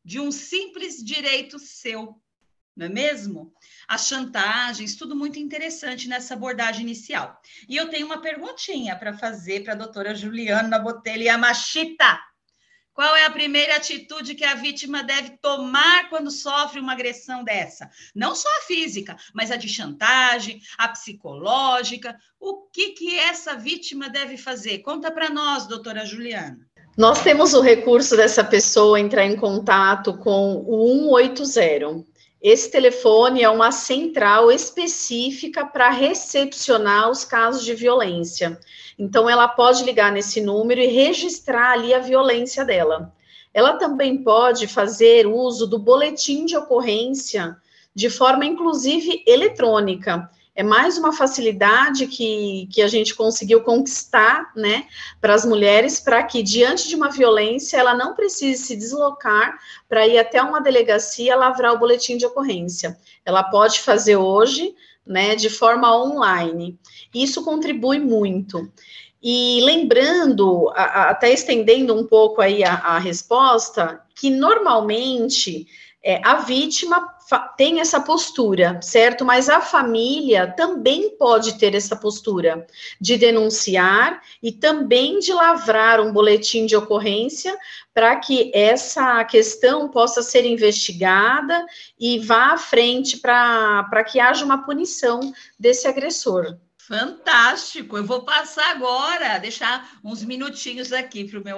de 0.03 0.19
um 0.19 0.31
simples 0.31 1.03
direito 1.03 1.57
seu, 1.57 2.21
não 2.75 2.87
é 2.87 2.89
mesmo? 2.89 3.53
As 3.87 4.07
chantagens, 4.07 4.95
tudo 4.95 5.15
muito 5.15 5.39
interessante 5.39 6.09
nessa 6.09 6.33
abordagem 6.33 6.81
inicial. 6.81 7.39
E 7.69 7.77
eu 7.77 7.89
tenho 7.89 8.05
uma 8.05 8.21
perguntinha 8.21 8.95
para 8.97 9.17
fazer 9.17 9.63
para 9.63 9.73
a 9.73 9.77
doutora 9.77 10.13
Juliana 10.13 10.77
Botelho 10.77 11.23
Yamashita. 11.23 12.19
Qual 12.93 13.15
é 13.15 13.25
a 13.25 13.31
primeira 13.31 13.75
atitude 13.75 14.35
que 14.35 14.43
a 14.45 14.55
vítima 14.55 15.03
deve 15.03 15.37
tomar 15.41 16.09
quando 16.09 16.31
sofre 16.31 16.79
uma 16.79 16.93
agressão 16.93 17.43
dessa? 17.43 17.89
Não 18.13 18.33
só 18.33 18.47
a 18.57 18.61
física, 18.61 19.17
mas 19.33 19.51
a 19.51 19.57
de 19.57 19.67
chantagem, 19.67 20.61
a 20.77 20.87
psicológica. 20.87 22.17
O 22.39 22.69
que, 22.71 22.91
que 22.91 23.19
essa 23.19 23.55
vítima 23.55 24.09
deve 24.09 24.37
fazer? 24.37 24.79
Conta 24.79 25.11
para 25.11 25.29
nós, 25.29 25.67
doutora 25.67 26.05
Juliana. 26.05 26.59
Nós 26.97 27.21
temos 27.21 27.53
o 27.53 27.59
recurso 27.59 28.15
dessa 28.15 28.41
pessoa 28.41 28.97
entrar 28.97 29.25
em 29.25 29.35
contato 29.35 30.17
com 30.17 30.63
o 30.65 31.17
180. 31.19 32.14
Esse 32.47 32.69
telefone 32.69 33.41
é 33.41 33.49
uma 33.49 33.71
central 33.71 34.51
específica 34.51 35.65
para 35.65 35.89
recepcionar 35.89 37.09
os 37.09 37.25
casos 37.25 37.65
de 37.65 37.73
violência. 37.73 38.59
Então, 38.99 39.27
ela 39.27 39.47
pode 39.47 39.83
ligar 39.83 40.11
nesse 40.11 40.39
número 40.41 40.79
e 40.79 40.85
registrar 40.85 41.71
ali 41.71 41.91
a 41.91 41.97
violência 41.97 42.63
dela. 42.63 43.11
Ela 43.51 43.77
também 43.77 44.21
pode 44.21 44.67
fazer 44.67 45.25
uso 45.25 45.65
do 45.65 45.79
boletim 45.79 46.45
de 46.45 46.55
ocorrência 46.55 47.57
de 47.95 48.11
forma, 48.11 48.45
inclusive, 48.45 49.23
eletrônica 49.25 50.29
é 50.55 50.63
mais 50.63 50.97
uma 50.97 51.11
facilidade 51.11 52.07
que, 52.07 52.67
que 52.71 52.81
a 52.81 52.87
gente 52.87 53.13
conseguiu 53.13 53.61
conquistar, 53.61 54.53
né, 54.55 54.87
para 55.19 55.33
as 55.33 55.45
mulheres, 55.45 55.99
para 55.99 56.23
que, 56.23 56.41
diante 56.41 56.87
de 56.87 56.95
uma 56.95 57.09
violência, 57.09 57.77
ela 57.77 57.93
não 57.93 58.15
precise 58.15 58.63
se 58.63 58.75
deslocar 58.77 59.59
para 59.89 60.07
ir 60.07 60.17
até 60.17 60.41
uma 60.41 60.61
delegacia 60.61 61.35
lavrar 61.35 61.73
o 61.73 61.79
boletim 61.79 62.15
de 62.15 62.25
ocorrência. 62.25 62.97
Ela 63.25 63.43
pode 63.43 63.81
fazer 63.81 64.15
hoje, 64.15 64.73
né, 65.05 65.35
de 65.35 65.49
forma 65.49 65.93
online. 65.93 66.79
Isso 67.13 67.43
contribui 67.43 67.99
muito. 67.99 68.71
E 69.21 69.59
lembrando, 69.61 70.71
a, 70.73 70.83
a, 70.83 71.09
até 71.09 71.33
estendendo 71.33 71.93
um 71.93 72.05
pouco 72.05 72.41
aí 72.41 72.63
a, 72.63 72.75
a 72.75 72.97
resposta, 72.97 74.01
que 74.15 74.29
normalmente 74.29 75.67
é, 76.07 76.21
a 76.23 76.35
vítima 76.35 77.15
tem 77.57 77.79
essa 77.79 77.99
postura, 77.99 78.79
certo? 78.79 79.25
Mas 79.25 79.49
a 79.49 79.59
família 79.59 80.53
também 80.55 81.17
pode 81.17 81.57
ter 81.57 81.73
essa 81.73 81.95
postura 81.95 82.67
de 83.01 83.17
denunciar 83.17 84.21
e 84.41 84.51
também 84.51 85.17
de 85.17 85.33
lavrar 85.33 85.99
um 85.99 86.13
boletim 86.13 86.67
de 86.67 86.75
ocorrência 86.75 87.57
para 87.91 88.15
que 88.17 88.51
essa 88.53 89.23
questão 89.25 89.89
possa 89.89 90.21
ser 90.21 90.45
investigada 90.45 91.65
e 91.99 92.19
vá 92.19 92.53
à 92.53 92.57
frente 92.57 93.17
para 93.17 94.03
que 94.03 94.19
haja 94.19 94.45
uma 94.45 94.63
punição 94.63 95.33
desse 95.59 95.87
agressor. 95.87 96.55
Fantástico! 96.87 97.97
Eu 97.97 98.05
vou 98.05 98.23
passar 98.23 98.75
agora, 98.75 99.39
deixar 99.39 99.99
uns 100.03 100.23
minutinhos 100.23 100.93
aqui 100.93 101.25
para 101.25 101.39
o 101.39 101.43
meu 101.43 101.57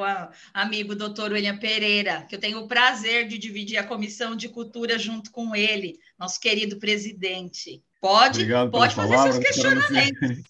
amigo 0.54 0.96
doutor 0.96 1.34
William 1.34 1.58
Pereira, 1.58 2.26
que 2.30 2.36
eu 2.36 2.40
tenho 2.40 2.60
o 2.60 2.68
prazer 2.68 3.28
de 3.28 3.38
dividir 3.38 3.78
a 3.78 3.84
comissão 3.84 4.38
de 4.38 4.48
cultura 4.48 4.98
junto 4.98 5.30
com 5.32 5.54
ele, 5.54 6.00
nosso 6.18 6.40
querido 6.40 6.78
presidente. 6.80 7.84
Pode, 8.00 8.40
Obrigado 8.40 8.72
pode 8.72 8.96
fazer 8.96 9.18
seus 9.18 9.40
questionamentos. 9.40 10.44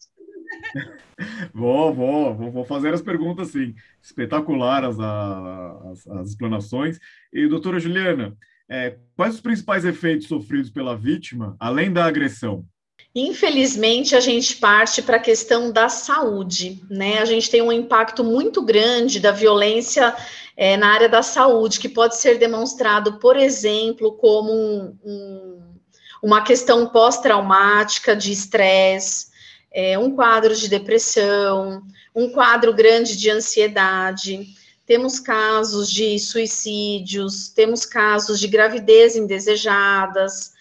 vou, 1.51 1.93
vou, 1.93 2.51
vou 2.51 2.65
fazer 2.65 2.93
as 2.93 3.01
perguntas, 3.01 3.47
sim. 3.47 3.73
Espetacular 3.99 4.83
as, 4.83 4.99
as, 4.99 6.07
as 6.07 6.29
explanações. 6.29 6.99
E, 7.33 7.47
doutora 7.47 7.79
Juliana, 7.79 8.37
é, 8.69 8.95
quais 9.15 9.35
os 9.35 9.41
principais 9.41 9.85
efeitos 9.85 10.27
sofridos 10.27 10.69
pela 10.69 10.95
vítima, 10.95 11.55
além 11.59 11.91
da 11.91 12.05
agressão? 12.05 12.63
Infelizmente, 13.19 14.15
a 14.15 14.19
gente 14.19 14.57
parte 14.57 15.01
para 15.01 15.17
a 15.17 15.19
questão 15.19 15.71
da 15.71 15.89
saúde, 15.89 16.79
né? 16.87 17.17
A 17.17 17.25
gente 17.25 17.49
tem 17.49 17.63
um 17.63 17.71
impacto 17.71 18.23
muito 18.23 18.61
grande 18.61 19.19
da 19.19 19.31
violência 19.31 20.15
é, 20.55 20.77
na 20.77 20.93
área 20.93 21.09
da 21.09 21.23
saúde, 21.23 21.79
que 21.79 21.89
pode 21.89 22.15
ser 22.15 22.37
demonstrado, 22.37 23.13
por 23.13 23.35
exemplo, 23.35 24.11
como 24.11 24.53
um, 24.53 24.95
um, 25.03 25.61
uma 26.21 26.43
questão 26.43 26.85
pós-traumática 26.85 28.15
de 28.15 28.31
estresse, 28.31 29.29
é, 29.71 29.97
um 29.97 30.11
quadro 30.11 30.55
de 30.55 30.69
depressão, 30.69 31.81
um 32.13 32.29
quadro 32.29 32.71
grande 32.71 33.17
de 33.17 33.31
ansiedade. 33.31 34.45
Temos 34.85 35.19
casos 35.19 35.89
de 35.89 36.19
suicídios, 36.19 37.49
temos 37.49 37.83
casos 37.83 38.39
de 38.39 38.47
gravidez 38.47 39.15
indesejadas 39.15 40.55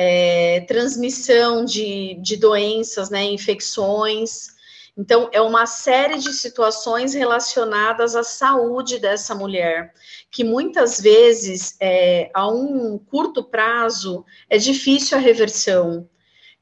é, 0.00 0.60
transmissão 0.68 1.64
de, 1.64 2.14
de 2.22 2.36
doenças, 2.36 3.10
né, 3.10 3.24
infecções. 3.24 4.56
Então, 4.96 5.28
é 5.32 5.40
uma 5.40 5.66
série 5.66 6.18
de 6.18 6.32
situações 6.32 7.14
relacionadas 7.14 8.14
à 8.14 8.22
saúde 8.22 9.00
dessa 9.00 9.34
mulher, 9.34 9.92
que 10.30 10.44
muitas 10.44 11.00
vezes, 11.00 11.76
é, 11.80 12.30
a 12.32 12.48
um 12.48 12.96
curto 12.96 13.42
prazo, 13.42 14.24
é 14.48 14.56
difícil 14.56 15.18
a 15.18 15.20
reversão. 15.20 16.08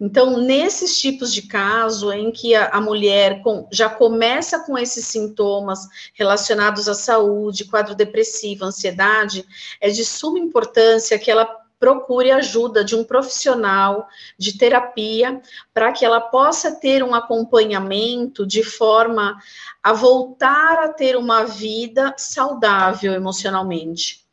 Então, 0.00 0.38
nesses 0.38 0.98
tipos 0.98 1.32
de 1.32 1.42
caso 1.42 2.10
em 2.12 2.30
que 2.30 2.54
a, 2.54 2.68
a 2.68 2.80
mulher 2.80 3.42
com, 3.42 3.68
já 3.70 3.90
começa 3.90 4.60
com 4.60 4.78
esses 4.78 5.04
sintomas 5.06 5.80
relacionados 6.14 6.88
à 6.88 6.94
saúde, 6.94 7.66
quadro 7.66 7.94
depressivo, 7.94 8.64
ansiedade, 8.64 9.44
é 9.78 9.90
de 9.90 10.06
suma 10.06 10.38
importância 10.38 11.18
que 11.18 11.30
ela 11.30 11.65
procure 11.78 12.30
ajuda 12.30 12.84
de 12.84 12.96
um 12.96 13.04
profissional 13.04 14.08
de 14.38 14.56
terapia 14.56 15.40
para 15.74 15.92
que 15.92 16.04
ela 16.04 16.20
possa 16.20 16.74
ter 16.74 17.02
um 17.02 17.14
acompanhamento 17.14 18.46
de 18.46 18.62
forma 18.62 19.36
a 19.82 19.92
voltar 19.92 20.78
a 20.78 20.88
ter 20.88 21.16
uma 21.16 21.44
vida 21.44 22.14
saudável 22.16 23.12
emocionalmente. 23.12 24.26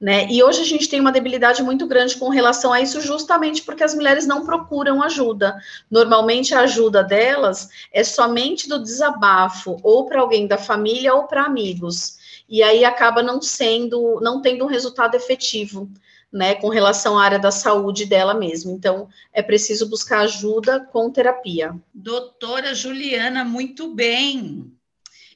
Né? 0.00 0.28
E 0.30 0.42
hoje 0.44 0.60
a 0.60 0.64
gente 0.64 0.88
tem 0.88 1.00
uma 1.00 1.10
debilidade 1.10 1.60
muito 1.60 1.84
grande 1.86 2.16
com 2.16 2.28
relação 2.28 2.72
a 2.72 2.80
isso, 2.80 3.00
justamente 3.00 3.62
porque 3.62 3.82
as 3.82 3.94
mulheres 3.94 4.26
não 4.26 4.46
procuram 4.46 5.02
ajuda. 5.02 5.56
Normalmente 5.90 6.54
a 6.54 6.60
ajuda 6.60 7.02
delas 7.02 7.68
é 7.92 8.04
somente 8.04 8.68
do 8.68 8.80
desabafo, 8.80 9.76
ou 9.82 10.06
para 10.06 10.20
alguém 10.20 10.46
da 10.46 10.56
família 10.56 11.14
ou 11.14 11.24
para 11.24 11.44
amigos. 11.44 12.16
E 12.48 12.62
aí 12.62 12.84
acaba 12.84 13.22
não 13.22 13.42
sendo, 13.42 14.20
não 14.22 14.40
tendo 14.40 14.64
um 14.64 14.68
resultado 14.68 15.16
efetivo. 15.16 15.90
Né, 16.30 16.54
com 16.56 16.68
relação 16.68 17.18
à 17.18 17.24
área 17.24 17.38
da 17.38 17.50
saúde 17.50 18.04
dela 18.04 18.34
mesma. 18.34 18.70
Então, 18.70 19.08
é 19.32 19.40
preciso 19.40 19.88
buscar 19.88 20.20
ajuda 20.20 20.78
com 20.78 21.10
terapia. 21.10 21.74
Doutora 21.94 22.74
Juliana, 22.74 23.46
muito 23.46 23.94
bem. 23.94 24.70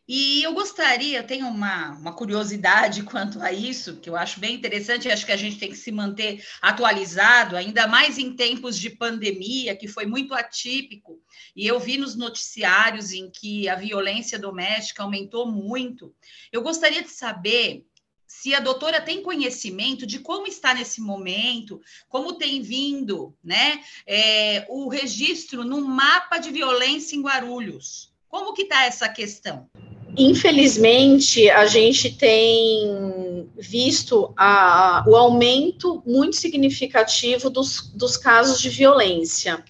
E 0.06 0.42
eu 0.42 0.52
gostaria, 0.52 1.22
tenho 1.22 1.46
uma, 1.46 1.92
uma 1.92 2.12
curiosidade 2.12 3.02
quanto 3.04 3.40
a 3.40 3.52
isso, 3.52 3.96
que 3.96 4.11
eu 4.11 4.16
acho 4.16 4.40
bem 4.40 4.54
interessante, 4.54 5.08
acho 5.08 5.25
que 5.25 5.32
a 5.32 5.37
gente 5.37 5.58
tem 5.58 5.70
que 5.70 5.76
se 5.76 5.92
manter 5.92 6.44
atualizado, 6.61 7.56
ainda 7.56 7.87
mais 7.87 8.18
em 8.18 8.34
tempos 8.34 8.78
de 8.78 8.90
pandemia, 8.90 9.76
que 9.76 9.87
foi 9.87 10.04
muito 10.04 10.34
atípico. 10.34 11.20
E 11.54 11.66
eu 11.66 11.78
vi 11.78 11.96
nos 11.96 12.16
noticiários 12.16 13.12
em 13.12 13.30
que 13.30 13.68
a 13.68 13.76
violência 13.76 14.38
doméstica 14.38 15.02
aumentou 15.02 15.46
muito. 15.46 16.14
Eu 16.52 16.62
gostaria 16.62 17.02
de 17.02 17.11
saber 17.11 17.87
se 18.26 18.55
a 18.55 18.61
doutora 18.61 19.00
tem 19.00 19.23
conhecimento 19.23 20.07
de 20.07 20.19
como 20.19 20.47
está 20.47 20.75
nesse 20.75 21.00
momento, 21.00 21.81
como 22.09 22.35
tem 22.35 22.61
vindo, 22.62 23.35
né, 23.43 23.81
é, 24.07 24.67
o 24.69 24.88
registro 24.88 25.64
no 25.64 25.81
mapa 25.83 26.38
de 26.38 26.50
violência 26.50 27.14
em 27.14 27.23
Guarulhos. 27.23 28.12
Como 28.29 28.55
que 28.55 28.62
está 28.62 28.85
essa 28.85 29.09
questão? 29.09 29.69
Infelizmente, 30.17 31.49
a 31.50 31.67
gente 31.67 32.17
tem 32.17 33.49
visto 33.57 34.33
a, 34.37 35.05
o 35.07 35.17
aumento 35.17 36.02
muito 36.07 36.37
significativo 36.37 37.49
dos, 37.49 37.91
dos 37.95 38.17
casos 38.17 38.61
de 38.61 38.69
violência. 38.69 39.64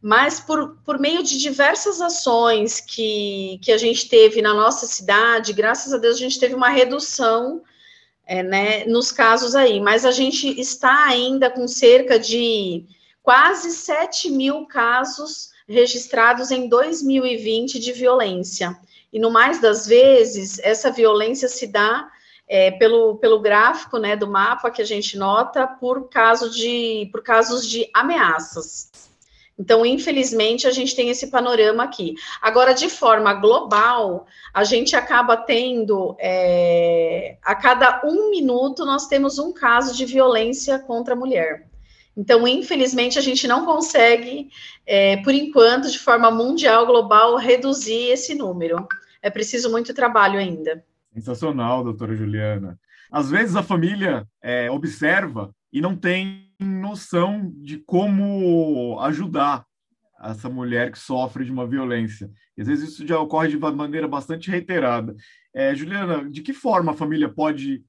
Mas 0.00 0.40
por, 0.40 0.78
por 0.84 0.98
meio 0.98 1.22
de 1.22 1.38
diversas 1.38 2.00
ações 2.00 2.80
que, 2.80 3.58
que 3.62 3.72
a 3.72 3.78
gente 3.78 4.08
teve 4.08 4.40
na 4.40 4.54
nossa 4.54 4.86
cidade, 4.86 5.52
graças 5.52 5.92
a 5.92 5.98
Deus 5.98 6.16
a 6.16 6.20
gente 6.20 6.38
teve 6.38 6.54
uma 6.54 6.68
redução 6.68 7.62
é, 8.28 8.42
né, 8.42 8.84
nos 8.84 9.10
casos 9.10 9.54
aí. 9.54 9.80
Mas 9.80 10.04
a 10.04 10.10
gente 10.12 10.46
está 10.60 11.06
ainda 11.06 11.50
com 11.50 11.66
cerca 11.66 12.18
de 12.18 12.84
quase 13.22 13.72
7 13.72 14.30
mil 14.30 14.66
casos 14.66 15.50
registrados 15.66 16.50
em 16.50 16.68
2020 16.68 17.78
de 17.78 17.92
violência. 17.92 18.78
E 19.10 19.18
no 19.18 19.30
mais 19.30 19.60
das 19.60 19.86
vezes, 19.86 20.58
essa 20.58 20.90
violência 20.90 21.48
se 21.48 21.66
dá 21.66 22.08
é, 22.46 22.70
pelo, 22.72 23.16
pelo 23.16 23.40
gráfico 23.40 23.98
né, 23.98 24.14
do 24.14 24.26
mapa 24.26 24.70
que 24.70 24.82
a 24.82 24.84
gente 24.84 25.16
nota 25.16 25.66
por, 25.66 26.08
caso 26.08 26.50
de, 26.50 27.08
por 27.10 27.22
casos 27.22 27.66
de 27.66 27.88
ameaças. 27.94 29.07
Então, 29.58 29.84
infelizmente, 29.84 30.68
a 30.68 30.70
gente 30.70 30.94
tem 30.94 31.08
esse 31.08 31.26
panorama 31.26 31.82
aqui. 31.82 32.14
Agora, 32.40 32.72
de 32.72 32.88
forma 32.88 33.34
global, 33.34 34.26
a 34.54 34.62
gente 34.62 34.94
acaba 34.94 35.36
tendo, 35.36 36.16
é, 36.20 37.36
a 37.42 37.56
cada 37.56 38.02
um 38.04 38.30
minuto, 38.30 38.86
nós 38.86 39.08
temos 39.08 39.38
um 39.38 39.52
caso 39.52 39.96
de 39.96 40.06
violência 40.06 40.78
contra 40.78 41.14
a 41.14 41.16
mulher. 41.16 41.66
Então, 42.16 42.46
infelizmente, 42.46 43.18
a 43.18 43.22
gente 43.22 43.48
não 43.48 43.64
consegue, 43.64 44.48
é, 44.86 45.16
por 45.18 45.34
enquanto, 45.34 45.90
de 45.90 45.98
forma 45.98 46.30
mundial, 46.30 46.86
global, 46.86 47.36
reduzir 47.36 48.10
esse 48.10 48.34
número. 48.34 48.86
É 49.20 49.28
preciso 49.28 49.70
muito 49.70 49.92
trabalho 49.92 50.38
ainda. 50.38 50.84
Sensacional, 51.12 51.82
doutora 51.82 52.14
Juliana. 52.14 52.78
Às 53.10 53.30
vezes 53.30 53.56
a 53.56 53.62
família 53.62 54.26
é, 54.42 54.70
observa 54.70 55.50
e 55.72 55.80
não 55.80 55.96
tem 55.96 56.47
noção 56.58 57.52
de 57.56 57.78
como 57.78 58.98
ajudar 59.00 59.64
essa 60.20 60.48
mulher 60.48 60.90
que 60.90 60.98
sofre 60.98 61.44
de 61.44 61.52
uma 61.52 61.66
violência. 61.66 62.30
E 62.56 62.62
às 62.62 62.66
vezes 62.66 62.90
isso 62.90 63.06
já 63.06 63.18
ocorre 63.20 63.48
de 63.48 63.58
maneira 63.58 64.08
bastante 64.08 64.50
reiterada. 64.50 65.14
É, 65.54 65.74
Juliana, 65.74 66.28
de 66.28 66.42
que 66.42 66.52
forma 66.52 66.92
a 66.92 66.96
família 66.96 67.28
pode 67.28 67.82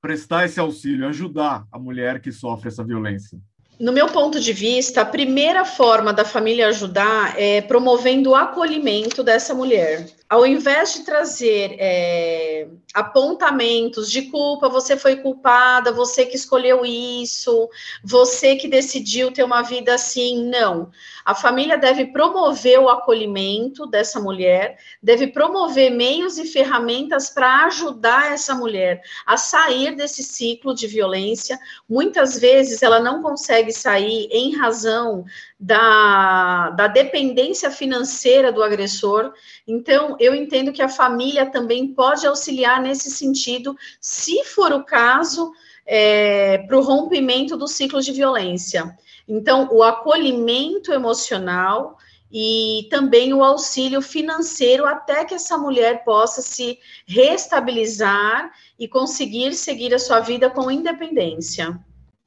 prestar 0.00 0.44
esse 0.44 0.58
auxílio, 0.58 1.06
ajudar 1.08 1.64
a 1.70 1.78
mulher 1.78 2.20
que 2.20 2.32
sofre 2.32 2.68
essa 2.68 2.84
violência? 2.84 3.38
No 3.78 3.92
meu 3.92 4.06
ponto 4.06 4.40
de 4.40 4.52
vista, 4.54 5.02
a 5.02 5.04
primeira 5.04 5.64
forma 5.64 6.12
da 6.12 6.24
família 6.24 6.68
ajudar 6.68 7.38
é 7.38 7.60
promovendo 7.60 8.30
o 8.30 8.34
acolhimento 8.34 9.22
dessa 9.22 9.54
mulher. 9.54 10.06
Ao 10.28 10.44
invés 10.44 10.94
de 10.94 11.04
trazer 11.04 11.76
é, 11.78 12.66
apontamentos 12.92 14.10
de 14.10 14.22
culpa, 14.22 14.68
você 14.68 14.96
foi 14.96 15.16
culpada, 15.16 15.92
você 15.92 16.26
que 16.26 16.34
escolheu 16.34 16.84
isso, 16.84 17.68
você 18.02 18.56
que 18.56 18.66
decidiu 18.66 19.30
ter 19.30 19.44
uma 19.44 19.62
vida 19.62 19.94
assim, 19.94 20.48
não. 20.48 20.90
A 21.24 21.32
família 21.32 21.78
deve 21.78 22.06
promover 22.06 22.80
o 22.80 22.88
acolhimento 22.88 23.86
dessa 23.86 24.18
mulher, 24.18 24.78
deve 25.00 25.28
promover 25.28 25.90
meios 25.90 26.38
e 26.38 26.44
ferramentas 26.44 27.30
para 27.30 27.66
ajudar 27.66 28.32
essa 28.32 28.54
mulher 28.54 29.02
a 29.24 29.36
sair 29.36 29.94
desse 29.94 30.24
ciclo 30.24 30.74
de 30.74 30.88
violência. 30.88 31.56
Muitas 31.88 32.36
vezes 32.36 32.82
ela 32.82 32.98
não 32.98 33.22
consegue 33.22 33.72
sair 33.72 34.28
em 34.32 34.56
razão 34.56 35.24
da, 35.58 36.70
da 36.70 36.86
dependência 36.86 37.70
financeira 37.70 38.52
do 38.52 38.62
agressor. 38.62 39.32
Então, 39.66 40.16
eu 40.20 40.34
entendo 40.34 40.72
que 40.72 40.82
a 40.82 40.88
família 40.88 41.46
também 41.46 41.88
pode 41.88 42.26
auxiliar 42.26 42.80
nesse 42.80 43.10
sentido, 43.10 43.76
se 44.00 44.44
for 44.44 44.72
o 44.72 44.84
caso, 44.84 45.52
é, 45.86 46.58
para 46.58 46.76
o 46.76 46.82
rompimento 46.82 47.56
do 47.56 47.66
ciclo 47.66 48.02
de 48.02 48.12
violência. 48.12 48.96
Então, 49.26 49.68
o 49.72 49.82
acolhimento 49.82 50.92
emocional 50.92 51.96
e 52.30 52.88
também 52.90 53.32
o 53.32 53.42
auxílio 53.42 54.02
financeiro 54.02 54.84
até 54.84 55.24
que 55.24 55.34
essa 55.34 55.56
mulher 55.56 56.04
possa 56.04 56.42
se 56.42 56.78
restabilizar 57.06 58.52
e 58.78 58.88
conseguir 58.88 59.54
seguir 59.54 59.94
a 59.94 59.98
sua 59.98 60.20
vida 60.20 60.50
com 60.50 60.70
independência. 60.70 61.78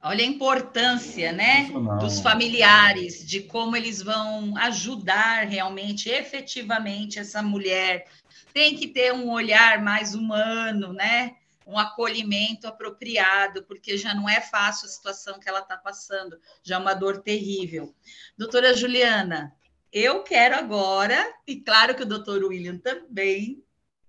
Olha 0.02 0.24
a 0.24 0.26
importância, 0.26 1.30
né, 1.30 1.70
dos 2.00 2.20
familiares, 2.20 3.26
de 3.26 3.40
como 3.42 3.76
eles 3.76 4.00
vão 4.00 4.56
ajudar 4.56 5.46
realmente, 5.46 6.08
efetivamente, 6.08 7.18
essa 7.18 7.42
mulher. 7.42 8.06
Tem 8.54 8.74
que 8.74 8.88
ter 8.88 9.12
um 9.12 9.30
olhar 9.30 9.82
mais 9.82 10.14
humano, 10.14 10.92
né? 10.92 11.36
um 11.70 11.78
acolhimento 11.78 12.66
apropriado, 12.66 13.62
porque 13.62 13.96
já 13.96 14.12
não 14.12 14.28
é 14.28 14.40
fácil 14.40 14.86
a 14.86 14.90
situação 14.90 15.38
que 15.38 15.48
ela 15.48 15.60
está 15.60 15.76
passando, 15.76 16.36
já 16.64 16.74
é 16.74 16.78
uma 16.78 16.94
dor 16.94 17.22
terrível. 17.22 17.94
Doutora 18.36 18.74
Juliana, 18.74 19.54
eu 19.92 20.24
quero 20.24 20.56
agora, 20.56 21.32
e 21.46 21.60
claro 21.60 21.94
que 21.94 22.02
o 22.02 22.06
doutor 22.06 22.42
William 22.42 22.78
também, 22.78 23.64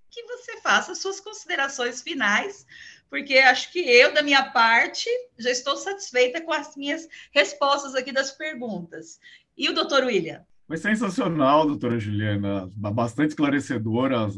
que 0.10 0.24
você 0.24 0.60
faça 0.62 0.96
suas 0.96 1.20
considerações 1.20 2.02
finais, 2.02 2.66
porque 3.12 3.38
acho 3.40 3.74
que 3.74 3.80
eu, 3.80 4.14
da 4.14 4.24
minha 4.24 4.42
parte, 4.42 5.10
já 5.38 5.52
estou 5.52 5.76
satisfeita 5.76 6.40
com 6.40 6.54
as 6.54 6.78
minhas 6.78 7.10
respostas 7.34 7.94
aqui 7.94 8.14
das 8.14 8.32
perguntas. 8.32 9.20
E 9.58 9.70
o 9.70 9.74
doutor 9.74 10.06
William? 10.06 10.42
Foi 10.66 10.78
sensacional, 10.78 11.68
doutora 11.68 12.00
Juliana, 12.00 12.72
bastante 12.74 13.32
esclarecedora 13.32 14.26
as, 14.26 14.38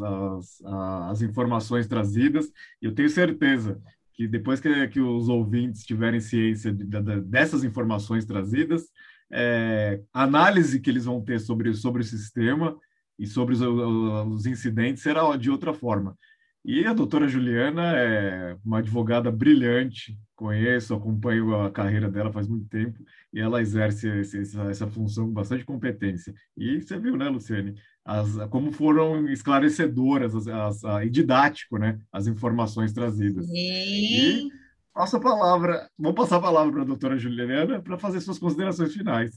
as, 1.11 1.21
informações 1.21 1.85
trazidas, 1.85 2.51
eu 2.81 2.95
tenho 2.95 3.09
certeza 3.11 3.79
que 4.15 4.27
depois 4.27 4.59
que, 4.59 4.87
que 4.87 4.99
os 4.99 5.29
ouvintes 5.29 5.85
tiverem 5.85 6.19
ciência 6.19 6.73
de, 6.73 6.83
de, 6.83 7.21
dessas 7.21 7.63
informações 7.63 8.25
trazidas, 8.25 8.87
é, 9.31 10.01
a 10.11 10.23
análise 10.23 10.79
que 10.79 10.89
eles 10.89 11.05
vão 11.05 11.21
ter 11.21 11.39
sobre, 11.39 11.71
sobre 11.75 12.01
o 12.01 12.05
sistema 12.05 12.75
e 13.19 13.27
sobre 13.27 13.53
os, 13.53 13.61
os 13.61 14.47
incidentes 14.47 15.03
será 15.03 15.37
de 15.37 15.51
outra 15.51 15.75
forma. 15.75 16.17
E 16.65 16.85
a 16.85 16.93
doutora 16.93 17.27
Juliana 17.27 17.93
é 17.97 18.55
uma 18.63 18.77
advogada 18.77 19.29
brilhante, 19.29 20.17
conheço, 20.33 20.93
acompanho 20.93 21.61
a 21.61 21.69
carreira 21.69 22.09
dela 22.09 22.31
faz 22.31 22.47
muito 22.47 22.69
tempo, 22.69 22.99
e 23.33 23.39
ela 23.39 23.61
exerce 23.61 24.09
essa, 24.09 24.61
essa 24.63 24.87
função 24.87 25.25
com 25.25 25.33
bastante 25.33 25.65
competência. 25.65 26.33
E 26.57 26.81
você 26.81 26.97
viu, 26.97 27.17
né, 27.17 27.27
Luciane, 27.27 27.75
as, 28.05 28.37
como 28.49 28.71
foram 28.71 29.27
esclarecedoras 29.29 30.35
as, 30.35 30.47
as, 30.47 31.03
e 31.03 31.09
didático, 31.09 31.77
né, 31.77 31.99
as 32.11 32.27
informações 32.27 32.93
trazidas. 32.93 33.45
Sim. 33.45 33.53
E 33.55 34.51
passo 34.93 35.17
a 35.17 35.19
palavra, 35.19 35.89
vou 35.97 36.13
passar 36.13 36.37
a 36.37 36.41
palavra 36.41 36.71
para 36.71 36.81
a 36.83 36.85
doutora 36.85 37.17
Juliana 37.17 37.81
para 37.81 37.97
fazer 37.97 38.21
suas 38.21 38.39
considerações 38.39 38.93
finais. 38.93 39.31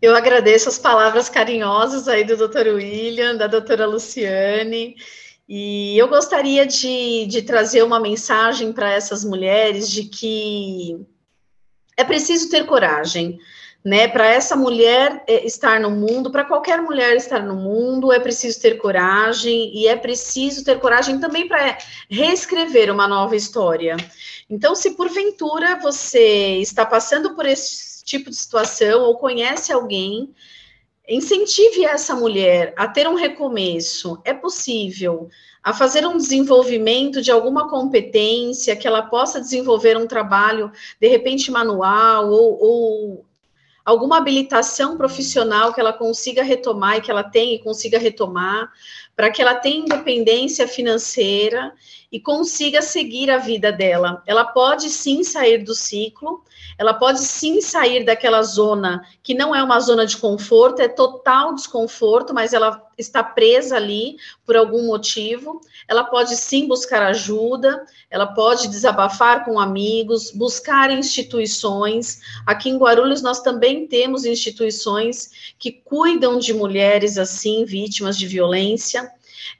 Eu 0.00 0.16
agradeço 0.16 0.70
as 0.70 0.78
palavras 0.78 1.28
carinhosas 1.28 2.08
aí 2.08 2.24
do 2.24 2.36
doutor 2.36 2.66
William, 2.68 3.36
da 3.36 3.46
doutora 3.46 3.86
Luciane, 3.86 4.94
e 5.52 5.98
eu 5.98 6.06
gostaria 6.06 6.64
de, 6.64 7.26
de 7.26 7.42
trazer 7.42 7.82
uma 7.82 7.98
mensagem 7.98 8.72
para 8.72 8.88
essas 8.92 9.24
mulheres 9.24 9.90
de 9.90 10.04
que 10.04 11.04
é 11.96 12.04
preciso 12.04 12.48
ter 12.48 12.66
coragem. 12.66 13.36
né? 13.84 14.06
Para 14.06 14.28
essa 14.28 14.54
mulher 14.54 15.24
é, 15.26 15.44
estar 15.44 15.80
no 15.80 15.90
mundo, 15.90 16.30
para 16.30 16.44
qualquer 16.44 16.80
mulher 16.80 17.16
estar 17.16 17.42
no 17.42 17.56
mundo, 17.56 18.12
é 18.12 18.20
preciso 18.20 18.60
ter 18.60 18.76
coragem 18.76 19.76
e 19.76 19.88
é 19.88 19.96
preciso 19.96 20.64
ter 20.64 20.78
coragem 20.78 21.18
também 21.18 21.48
para 21.48 21.78
reescrever 22.08 22.88
uma 22.88 23.08
nova 23.08 23.34
história. 23.34 23.96
Então, 24.48 24.76
se 24.76 24.92
porventura 24.92 25.80
você 25.80 26.58
está 26.58 26.86
passando 26.86 27.34
por 27.34 27.44
esse 27.44 28.04
tipo 28.04 28.30
de 28.30 28.36
situação 28.36 29.02
ou 29.02 29.18
conhece 29.18 29.72
alguém, 29.72 30.32
incentive 31.10 31.84
essa 31.84 32.14
mulher 32.14 32.72
a 32.76 32.86
ter 32.86 33.08
um 33.08 33.14
recomeço. 33.14 34.20
É 34.24 34.32
possível 34.32 35.28
a 35.62 35.74
fazer 35.74 36.06
um 36.06 36.16
desenvolvimento 36.16 37.20
de 37.20 37.30
alguma 37.30 37.68
competência, 37.68 38.76
que 38.76 38.86
ela 38.86 39.02
possa 39.02 39.40
desenvolver 39.40 39.96
um 39.96 40.06
trabalho, 40.06 40.72
de 40.98 41.08
repente, 41.08 41.50
manual 41.50 42.30
ou, 42.30 42.58
ou 42.58 43.26
alguma 43.84 44.18
habilitação 44.18 44.96
profissional 44.96 45.72
que 45.72 45.80
ela 45.80 45.92
consiga 45.92 46.42
retomar 46.42 46.96
e 46.96 47.00
que 47.00 47.10
ela 47.10 47.24
tenha 47.24 47.54
e 47.54 47.58
consiga 47.58 47.98
retomar, 47.98 48.70
para 49.16 49.30
que 49.30 49.42
ela 49.42 49.54
tenha 49.54 49.84
independência 49.84 50.66
financeira 50.66 51.72
e 52.10 52.18
consiga 52.18 52.82
seguir 52.82 53.30
a 53.30 53.38
vida 53.38 53.70
dela. 53.70 54.22
Ela 54.26 54.44
pode 54.44 54.88
sim 54.88 55.22
sair 55.22 55.58
do 55.58 55.74
ciclo, 55.74 56.42
ela 56.78 56.94
pode 56.94 57.20
sim 57.20 57.60
sair 57.60 58.04
daquela 58.04 58.42
zona 58.42 59.02
que 59.22 59.34
não 59.34 59.54
é 59.54 59.62
uma 59.62 59.78
zona 59.80 60.06
de 60.06 60.16
conforto, 60.16 60.80
é 60.80 60.88
total 60.88 61.54
desconforto, 61.54 62.32
mas 62.32 62.52
ela 62.52 62.89
está 63.00 63.22
presa 63.22 63.76
ali 63.76 64.16
por 64.46 64.56
algum 64.56 64.86
motivo. 64.86 65.60
Ela 65.88 66.04
pode 66.04 66.36
sim 66.36 66.68
buscar 66.68 67.02
ajuda, 67.02 67.84
ela 68.10 68.26
pode 68.26 68.68
desabafar 68.68 69.44
com 69.44 69.58
amigos, 69.58 70.30
buscar 70.30 70.90
instituições. 70.90 72.20
Aqui 72.46 72.70
em 72.70 72.78
Guarulhos 72.78 73.22
nós 73.22 73.40
também 73.40 73.86
temos 73.86 74.24
instituições 74.24 75.54
que 75.58 75.72
cuidam 75.72 76.38
de 76.38 76.52
mulheres 76.52 77.18
assim, 77.18 77.64
vítimas 77.64 78.16
de 78.16 78.26
violência. 78.26 79.10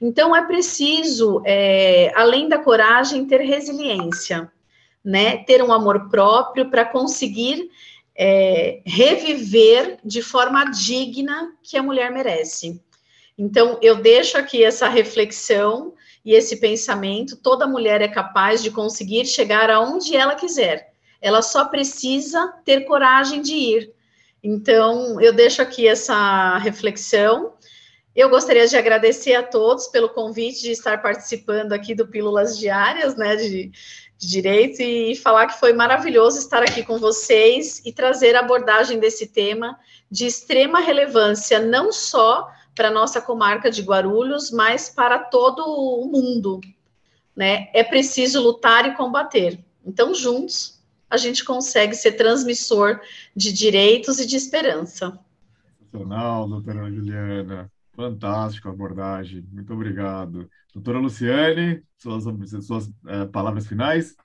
Então 0.01 0.35
é 0.35 0.45
preciso, 0.45 1.41
é, 1.45 2.11
além 2.15 2.47
da 2.47 2.57
coragem, 2.57 3.25
ter 3.25 3.41
resiliência 3.41 4.51
né? 5.03 5.37
Ter 5.37 5.63
um 5.63 5.73
amor 5.73 6.09
próprio 6.09 6.69
para 6.69 6.85
conseguir 6.85 7.69
é, 8.15 8.81
reviver 8.85 9.97
de 10.03 10.21
forma 10.21 10.65
digna 10.65 11.53
que 11.63 11.77
a 11.77 11.83
mulher 11.83 12.11
merece. 12.11 12.79
Então, 13.43 13.79
eu 13.81 13.95
deixo 13.95 14.37
aqui 14.37 14.63
essa 14.63 14.87
reflexão 14.87 15.95
e 16.23 16.35
esse 16.35 16.57
pensamento: 16.57 17.35
toda 17.35 17.65
mulher 17.65 17.99
é 17.99 18.07
capaz 18.07 18.61
de 18.61 18.69
conseguir 18.69 19.25
chegar 19.25 19.67
aonde 19.67 20.15
ela 20.15 20.35
quiser. 20.35 20.93
Ela 21.19 21.41
só 21.41 21.65
precisa 21.65 22.53
ter 22.63 22.81
coragem 22.81 23.41
de 23.41 23.55
ir. 23.55 23.93
Então, 24.43 25.19
eu 25.19 25.33
deixo 25.33 25.59
aqui 25.59 25.87
essa 25.87 26.59
reflexão. 26.59 27.53
Eu 28.15 28.29
gostaria 28.29 28.67
de 28.67 28.77
agradecer 28.77 29.33
a 29.33 29.41
todos 29.41 29.87
pelo 29.87 30.09
convite 30.09 30.61
de 30.61 30.71
estar 30.71 31.01
participando 31.01 31.73
aqui 31.73 31.95
do 31.95 32.05
Pílulas 32.05 32.59
Diárias, 32.59 33.15
né? 33.15 33.35
De, 33.37 33.71
de 34.19 34.27
direito 34.27 34.83
e 34.83 35.15
falar 35.15 35.47
que 35.47 35.59
foi 35.59 35.73
maravilhoso 35.73 36.37
estar 36.37 36.61
aqui 36.61 36.83
com 36.83 36.99
vocês 36.99 37.81
e 37.83 37.91
trazer 37.91 38.35
a 38.35 38.41
abordagem 38.41 38.99
desse 38.99 39.25
tema 39.25 39.79
de 40.11 40.27
extrema 40.27 40.79
relevância, 40.79 41.57
não 41.57 41.91
só 41.91 42.47
para 42.75 42.87
a 42.87 42.91
nossa 42.91 43.21
comarca 43.21 43.69
de 43.69 43.81
Guarulhos, 43.81 44.51
mas 44.51 44.89
para 44.89 45.19
todo 45.19 45.63
o 45.65 46.05
mundo. 46.07 46.59
Né? 47.35 47.69
É 47.73 47.83
preciso 47.83 48.41
lutar 48.41 48.85
e 48.87 48.95
combater. 48.95 49.63
Então, 49.85 50.13
juntos, 50.13 50.81
a 51.09 51.17
gente 51.17 51.43
consegue 51.43 51.95
ser 51.95 52.13
transmissor 52.13 52.99
de 53.35 53.51
direitos 53.51 54.19
e 54.19 54.25
de 54.25 54.35
esperança. 54.35 55.19
Sensacional, 55.79 56.47
doutora 56.47 56.89
Juliana. 56.89 57.71
Fantástico 57.93 58.69
a 58.69 58.71
abordagem. 58.71 59.45
Muito 59.51 59.73
obrigado. 59.73 60.49
Doutora 60.73 60.99
Luciane, 60.99 61.83
suas, 61.97 62.23
suas 62.65 62.87
uh, 62.87 63.27
palavras 63.31 63.67
finais? 63.67 64.15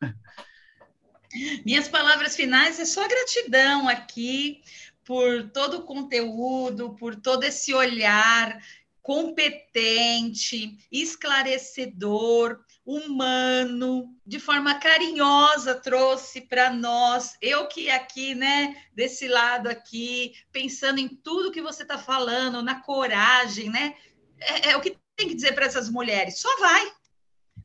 Minhas 1.65 1.89
palavras 1.89 2.37
finais 2.37 2.79
é 2.79 2.85
só 2.85 3.07
gratidão 3.07 3.89
aqui 3.89 4.63
por 5.07 5.51
todo 5.51 5.79
o 5.79 5.83
conteúdo, 5.85 6.97
por 6.97 7.15
todo 7.15 7.45
esse 7.45 7.73
olhar 7.73 8.61
competente, 9.01 10.77
esclarecedor, 10.91 12.59
humano, 12.85 14.13
de 14.27 14.41
forma 14.41 14.81
carinhosa 14.81 15.77
trouxe 15.77 16.41
para 16.41 16.73
nós. 16.73 17.37
Eu 17.41 17.69
que 17.69 17.89
aqui, 17.89 18.35
né, 18.35 18.77
desse 18.93 19.29
lado 19.29 19.69
aqui, 19.69 20.35
pensando 20.51 20.99
em 20.99 21.09
tudo 21.09 21.53
que 21.53 21.63
você 21.63 21.83
está 21.83 21.97
falando, 21.97 22.63
na 22.63 22.81
coragem, 22.81 23.71
né? 23.71 23.95
É, 24.41 24.71
é 24.71 24.77
o 24.77 24.81
que 24.81 24.99
tem 25.17 25.29
que 25.29 25.35
dizer 25.35 25.53
para 25.55 25.67
essas 25.67 25.89
mulheres: 25.89 26.41
só 26.41 26.59
vai. 26.59 26.93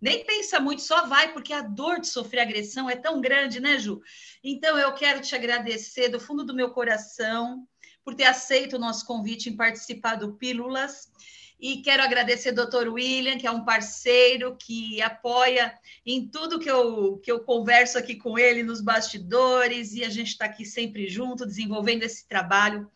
Nem 0.02 0.26
pensa 0.26 0.60
muito, 0.60 0.82
só 0.82 1.06
vai, 1.06 1.32
porque 1.32 1.54
a 1.54 1.62
dor 1.62 2.00
de 2.00 2.08
sofrer 2.08 2.42
agressão 2.42 2.90
é 2.90 2.96
tão 2.96 3.22
grande, 3.22 3.60
né, 3.60 3.78
Ju? 3.78 4.02
Então, 4.44 4.78
eu 4.78 4.92
quero 4.94 5.22
te 5.22 5.36
agradecer 5.36 6.10
do 6.10 6.20
fundo 6.20 6.44
do 6.44 6.56
meu 6.56 6.72
coração 6.72 7.68
por 8.04 8.16
ter 8.16 8.24
aceito 8.24 8.78
o 8.78 8.80
nosso 8.80 9.06
convite 9.06 9.50
em 9.50 9.56
participar 9.56 10.16
do 10.16 10.34
Pílulas. 10.34 11.12
E 11.60 11.84
quero 11.84 12.02
agradecer 12.02 12.50
ao 12.50 12.56
doutor 12.56 12.88
William, 12.88 13.38
que 13.38 13.46
é 13.46 13.52
um 13.52 13.64
parceiro 13.64 14.58
que 14.58 15.00
apoia 15.00 15.78
em 16.04 16.28
tudo 16.28 16.60
que 16.60 16.70
eu, 16.70 17.20
que 17.20 17.32
eu 17.32 17.42
converso 17.42 18.00
aqui 18.00 18.16
com 18.16 18.40
ele 18.40 18.64
nos 18.64 18.82
bastidores, 18.82 19.94
e 19.94 20.04
a 20.04 20.10
gente 20.10 20.30
está 20.30 20.46
aqui 20.46 20.66
sempre 20.66 21.08
junto, 21.08 21.46
desenvolvendo 21.46 22.02
esse 22.02 22.28
trabalho 22.28 22.90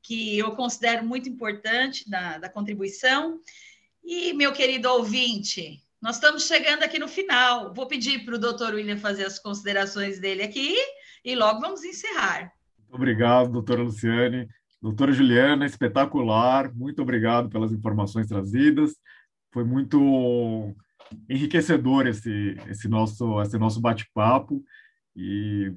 que 0.00 0.38
eu 0.38 0.54
considero 0.54 1.04
muito 1.04 1.28
importante 1.28 2.08
da, 2.08 2.38
da 2.38 2.48
contribuição. 2.48 3.40
E, 4.04 4.32
meu 4.32 4.52
querido 4.52 4.88
ouvinte, 4.88 5.82
nós 6.02 6.16
estamos 6.16 6.48
chegando 6.48 6.82
aqui 6.82 6.98
no 6.98 7.06
final. 7.06 7.72
Vou 7.72 7.86
pedir 7.86 8.24
para 8.24 8.34
o 8.34 8.38
doutor 8.38 8.74
William 8.74 8.98
fazer 8.98 9.24
as 9.24 9.38
considerações 9.38 10.18
dele 10.18 10.42
aqui 10.42 10.74
e 11.24 11.36
logo 11.36 11.60
vamos 11.60 11.84
encerrar. 11.84 12.50
Obrigado, 12.90 13.52
doutora 13.52 13.84
Luciane. 13.84 14.48
Doutora 14.82 15.12
Juliana, 15.12 15.64
espetacular. 15.64 16.74
Muito 16.74 17.00
obrigado 17.00 17.48
pelas 17.48 17.70
informações 17.70 18.26
trazidas. 18.26 18.96
Foi 19.52 19.62
muito 19.62 20.74
enriquecedor 21.28 22.08
esse, 22.08 22.56
esse 22.68 22.88
nosso, 22.88 23.40
esse 23.40 23.56
nosso 23.56 23.80
bate-papo. 23.80 24.60
E 25.14 25.72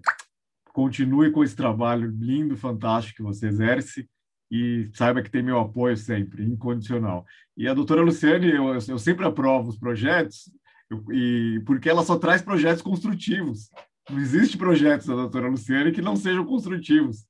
continue 0.74 1.30
com 1.30 1.44
esse 1.44 1.56
trabalho 1.56 2.10
lindo, 2.10 2.58
fantástico 2.58 3.18
que 3.18 3.24
você 3.24 3.48
exerce 3.48 4.10
e 4.52 4.90
saiba 4.94 5.22
que 5.22 5.32
tem 5.32 5.42
meu 5.42 5.60
apoio 5.60 5.98
sempre, 5.98 6.44
incondicional. 6.44 7.26
E 7.58 7.68
a 7.68 7.74
doutora 7.74 8.02
Luciane, 8.02 8.52
eu, 8.52 8.74
eu 8.74 9.00
sempre 9.00 9.26
aprovo 9.26 9.70
os 9.70 9.78
projetos, 9.78 10.52
eu, 10.90 11.04
e 11.12 11.62
porque 11.66 11.90
ela 11.90 12.04
só 12.04 12.18
traz 12.18 12.42
projetos 12.42 12.82
construtivos. 12.82 13.70
Não 14.10 14.20
existe 14.20 14.58
projetos 14.58 15.08
da 15.08 15.16
doutora 15.16 15.48
Luciane 15.48 15.92
que 15.92 16.02
não 16.02 16.16
sejam 16.16 16.46
construtivos. 16.46 17.26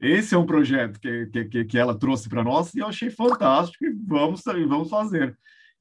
Esse 0.00 0.34
é 0.34 0.38
um 0.38 0.46
projeto 0.46 0.98
que, 1.00 1.26
que, 1.46 1.64
que 1.64 1.78
ela 1.78 1.96
trouxe 1.96 2.28
para 2.28 2.42
nós 2.42 2.74
e 2.74 2.80
eu 2.80 2.86
achei 2.86 3.10
fantástico 3.10 3.84
e 3.84 3.92
vamos, 3.92 4.42
vamos 4.44 4.90
fazer. 4.90 5.36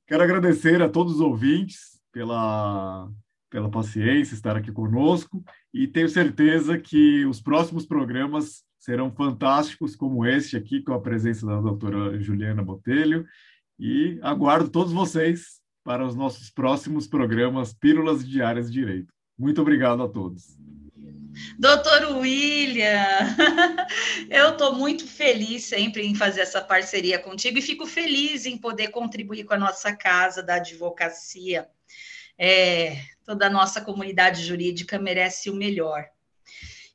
Quero 0.08 0.24
agradecer 0.24 0.82
a 0.82 0.90
todos 0.90 1.16
os 1.16 1.22
ouvintes 1.22 2.00
pela, 2.12 3.10
pela 3.50 3.70
paciência, 3.70 4.36
estar 4.36 4.56
aqui 4.56 4.72
conosco 4.72 5.44
e 5.74 5.88
tenho 5.88 6.10
certeza 6.10 6.78
que 6.78 7.26
os 7.26 7.42
próximos 7.42 7.86
programas 7.86 8.64
serão 8.82 9.12
fantásticos 9.12 9.96
como 9.96 10.26
este 10.26 10.58
aqui, 10.58 10.82
com 10.82 10.92
a 10.92 11.00
presença 11.00 11.46
da 11.46 11.62
doutora 11.62 12.20
Juliana 12.20 12.64
Botelho, 12.64 13.28
e 13.80 14.20
aguardo 14.24 14.72
todos 14.72 14.92
vocês 14.92 15.62
para 15.84 16.04
os 16.04 16.16
nossos 16.16 16.50
próximos 16.50 17.08
programas 17.08 17.74
Pílulas 17.76 18.28
Diárias 18.28 18.72
de 18.72 18.80
Direito. 18.80 19.14
Muito 19.38 19.62
obrigado 19.62 20.02
a 20.02 20.10
todos. 20.10 20.58
Doutor 21.60 22.18
William, 22.18 23.06
eu 24.30 24.50
estou 24.50 24.74
muito 24.74 25.08
feliz 25.08 25.64
sempre 25.66 26.06
em 26.06 26.16
fazer 26.16 26.42
essa 26.42 26.60
parceria 26.60 27.20
contigo 27.20 27.60
e 27.60 27.62
fico 27.62 27.86
feliz 27.86 28.48
em 28.48 28.58
poder 28.58 28.88
contribuir 28.88 29.44
com 29.44 29.54
a 29.54 29.60
nossa 29.60 29.96
casa 29.96 30.42
da 30.42 30.56
advocacia. 30.56 31.70
É, 32.36 33.00
toda 33.24 33.46
a 33.46 33.50
nossa 33.50 33.80
comunidade 33.80 34.44
jurídica 34.44 34.98
merece 34.98 35.52
o 35.52 35.56
melhor. 35.56 36.04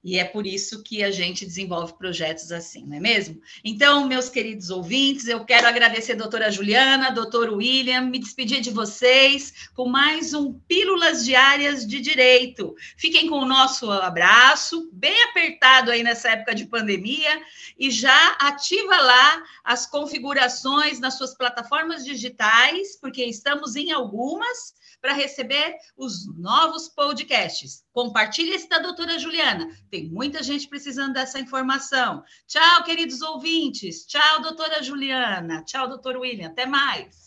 E 0.06 0.20
é 0.20 0.24
por 0.24 0.46
isso 0.46 0.84
que 0.84 1.02
a 1.02 1.10
gente 1.10 1.44
desenvolve 1.44 1.94
projetos 1.94 2.52
assim, 2.52 2.86
não 2.86 2.96
é 2.96 3.00
mesmo? 3.00 3.42
Então, 3.64 4.06
meus 4.06 4.28
queridos 4.28 4.70
ouvintes, 4.70 5.26
eu 5.26 5.44
quero 5.44 5.66
agradecer 5.66 6.12
a 6.12 6.16
doutora 6.16 6.48
Juliana, 6.48 7.10
doutor 7.10 7.50
William, 7.50 8.02
me 8.02 8.20
despedir 8.20 8.60
de 8.60 8.70
vocês 8.70 9.68
com 9.74 9.88
mais 9.88 10.32
um 10.32 10.52
Pílulas 10.52 11.24
Diárias 11.24 11.84
de 11.84 12.00
Direito. 12.00 12.76
Fiquem 12.96 13.28
com 13.28 13.40
o 13.40 13.44
nosso 13.44 13.90
abraço, 13.90 14.88
bem 14.92 15.24
apertado 15.24 15.90
aí 15.90 16.04
nessa 16.04 16.30
época 16.30 16.54
de 16.54 16.66
pandemia, 16.66 17.42
e 17.76 17.90
já 17.90 18.36
ativa 18.38 18.96
lá 18.96 19.42
as 19.64 19.86
configurações 19.86 21.00
nas 21.00 21.18
suas 21.18 21.34
plataformas 21.36 22.04
digitais, 22.04 22.96
porque 23.00 23.24
estamos 23.24 23.74
em 23.74 23.90
algumas 23.90 24.76
para 25.06 25.14
receber 25.14 25.76
os 25.96 26.26
novos 26.36 26.88
podcasts. 26.88 27.84
Compartilhe 27.92 28.50
esse 28.50 28.68
da 28.68 28.80
doutora 28.80 29.20
Juliana 29.20 29.70
Tem 29.88 30.10
muita 30.10 30.42
gente 30.42 30.68
precisando 30.68 31.12
dessa 31.12 31.38
informação. 31.38 32.24
Tchau, 32.48 32.82
queridos 32.82 33.22
ouvintes. 33.22 34.04
Tchau, 34.04 34.42
doutora 34.42 34.82
Juliana. 34.82 35.62
Tchau, 35.62 35.88
doutor 35.88 36.16
William. 36.16 36.48
Até 36.48 36.66
mais. 36.66 37.25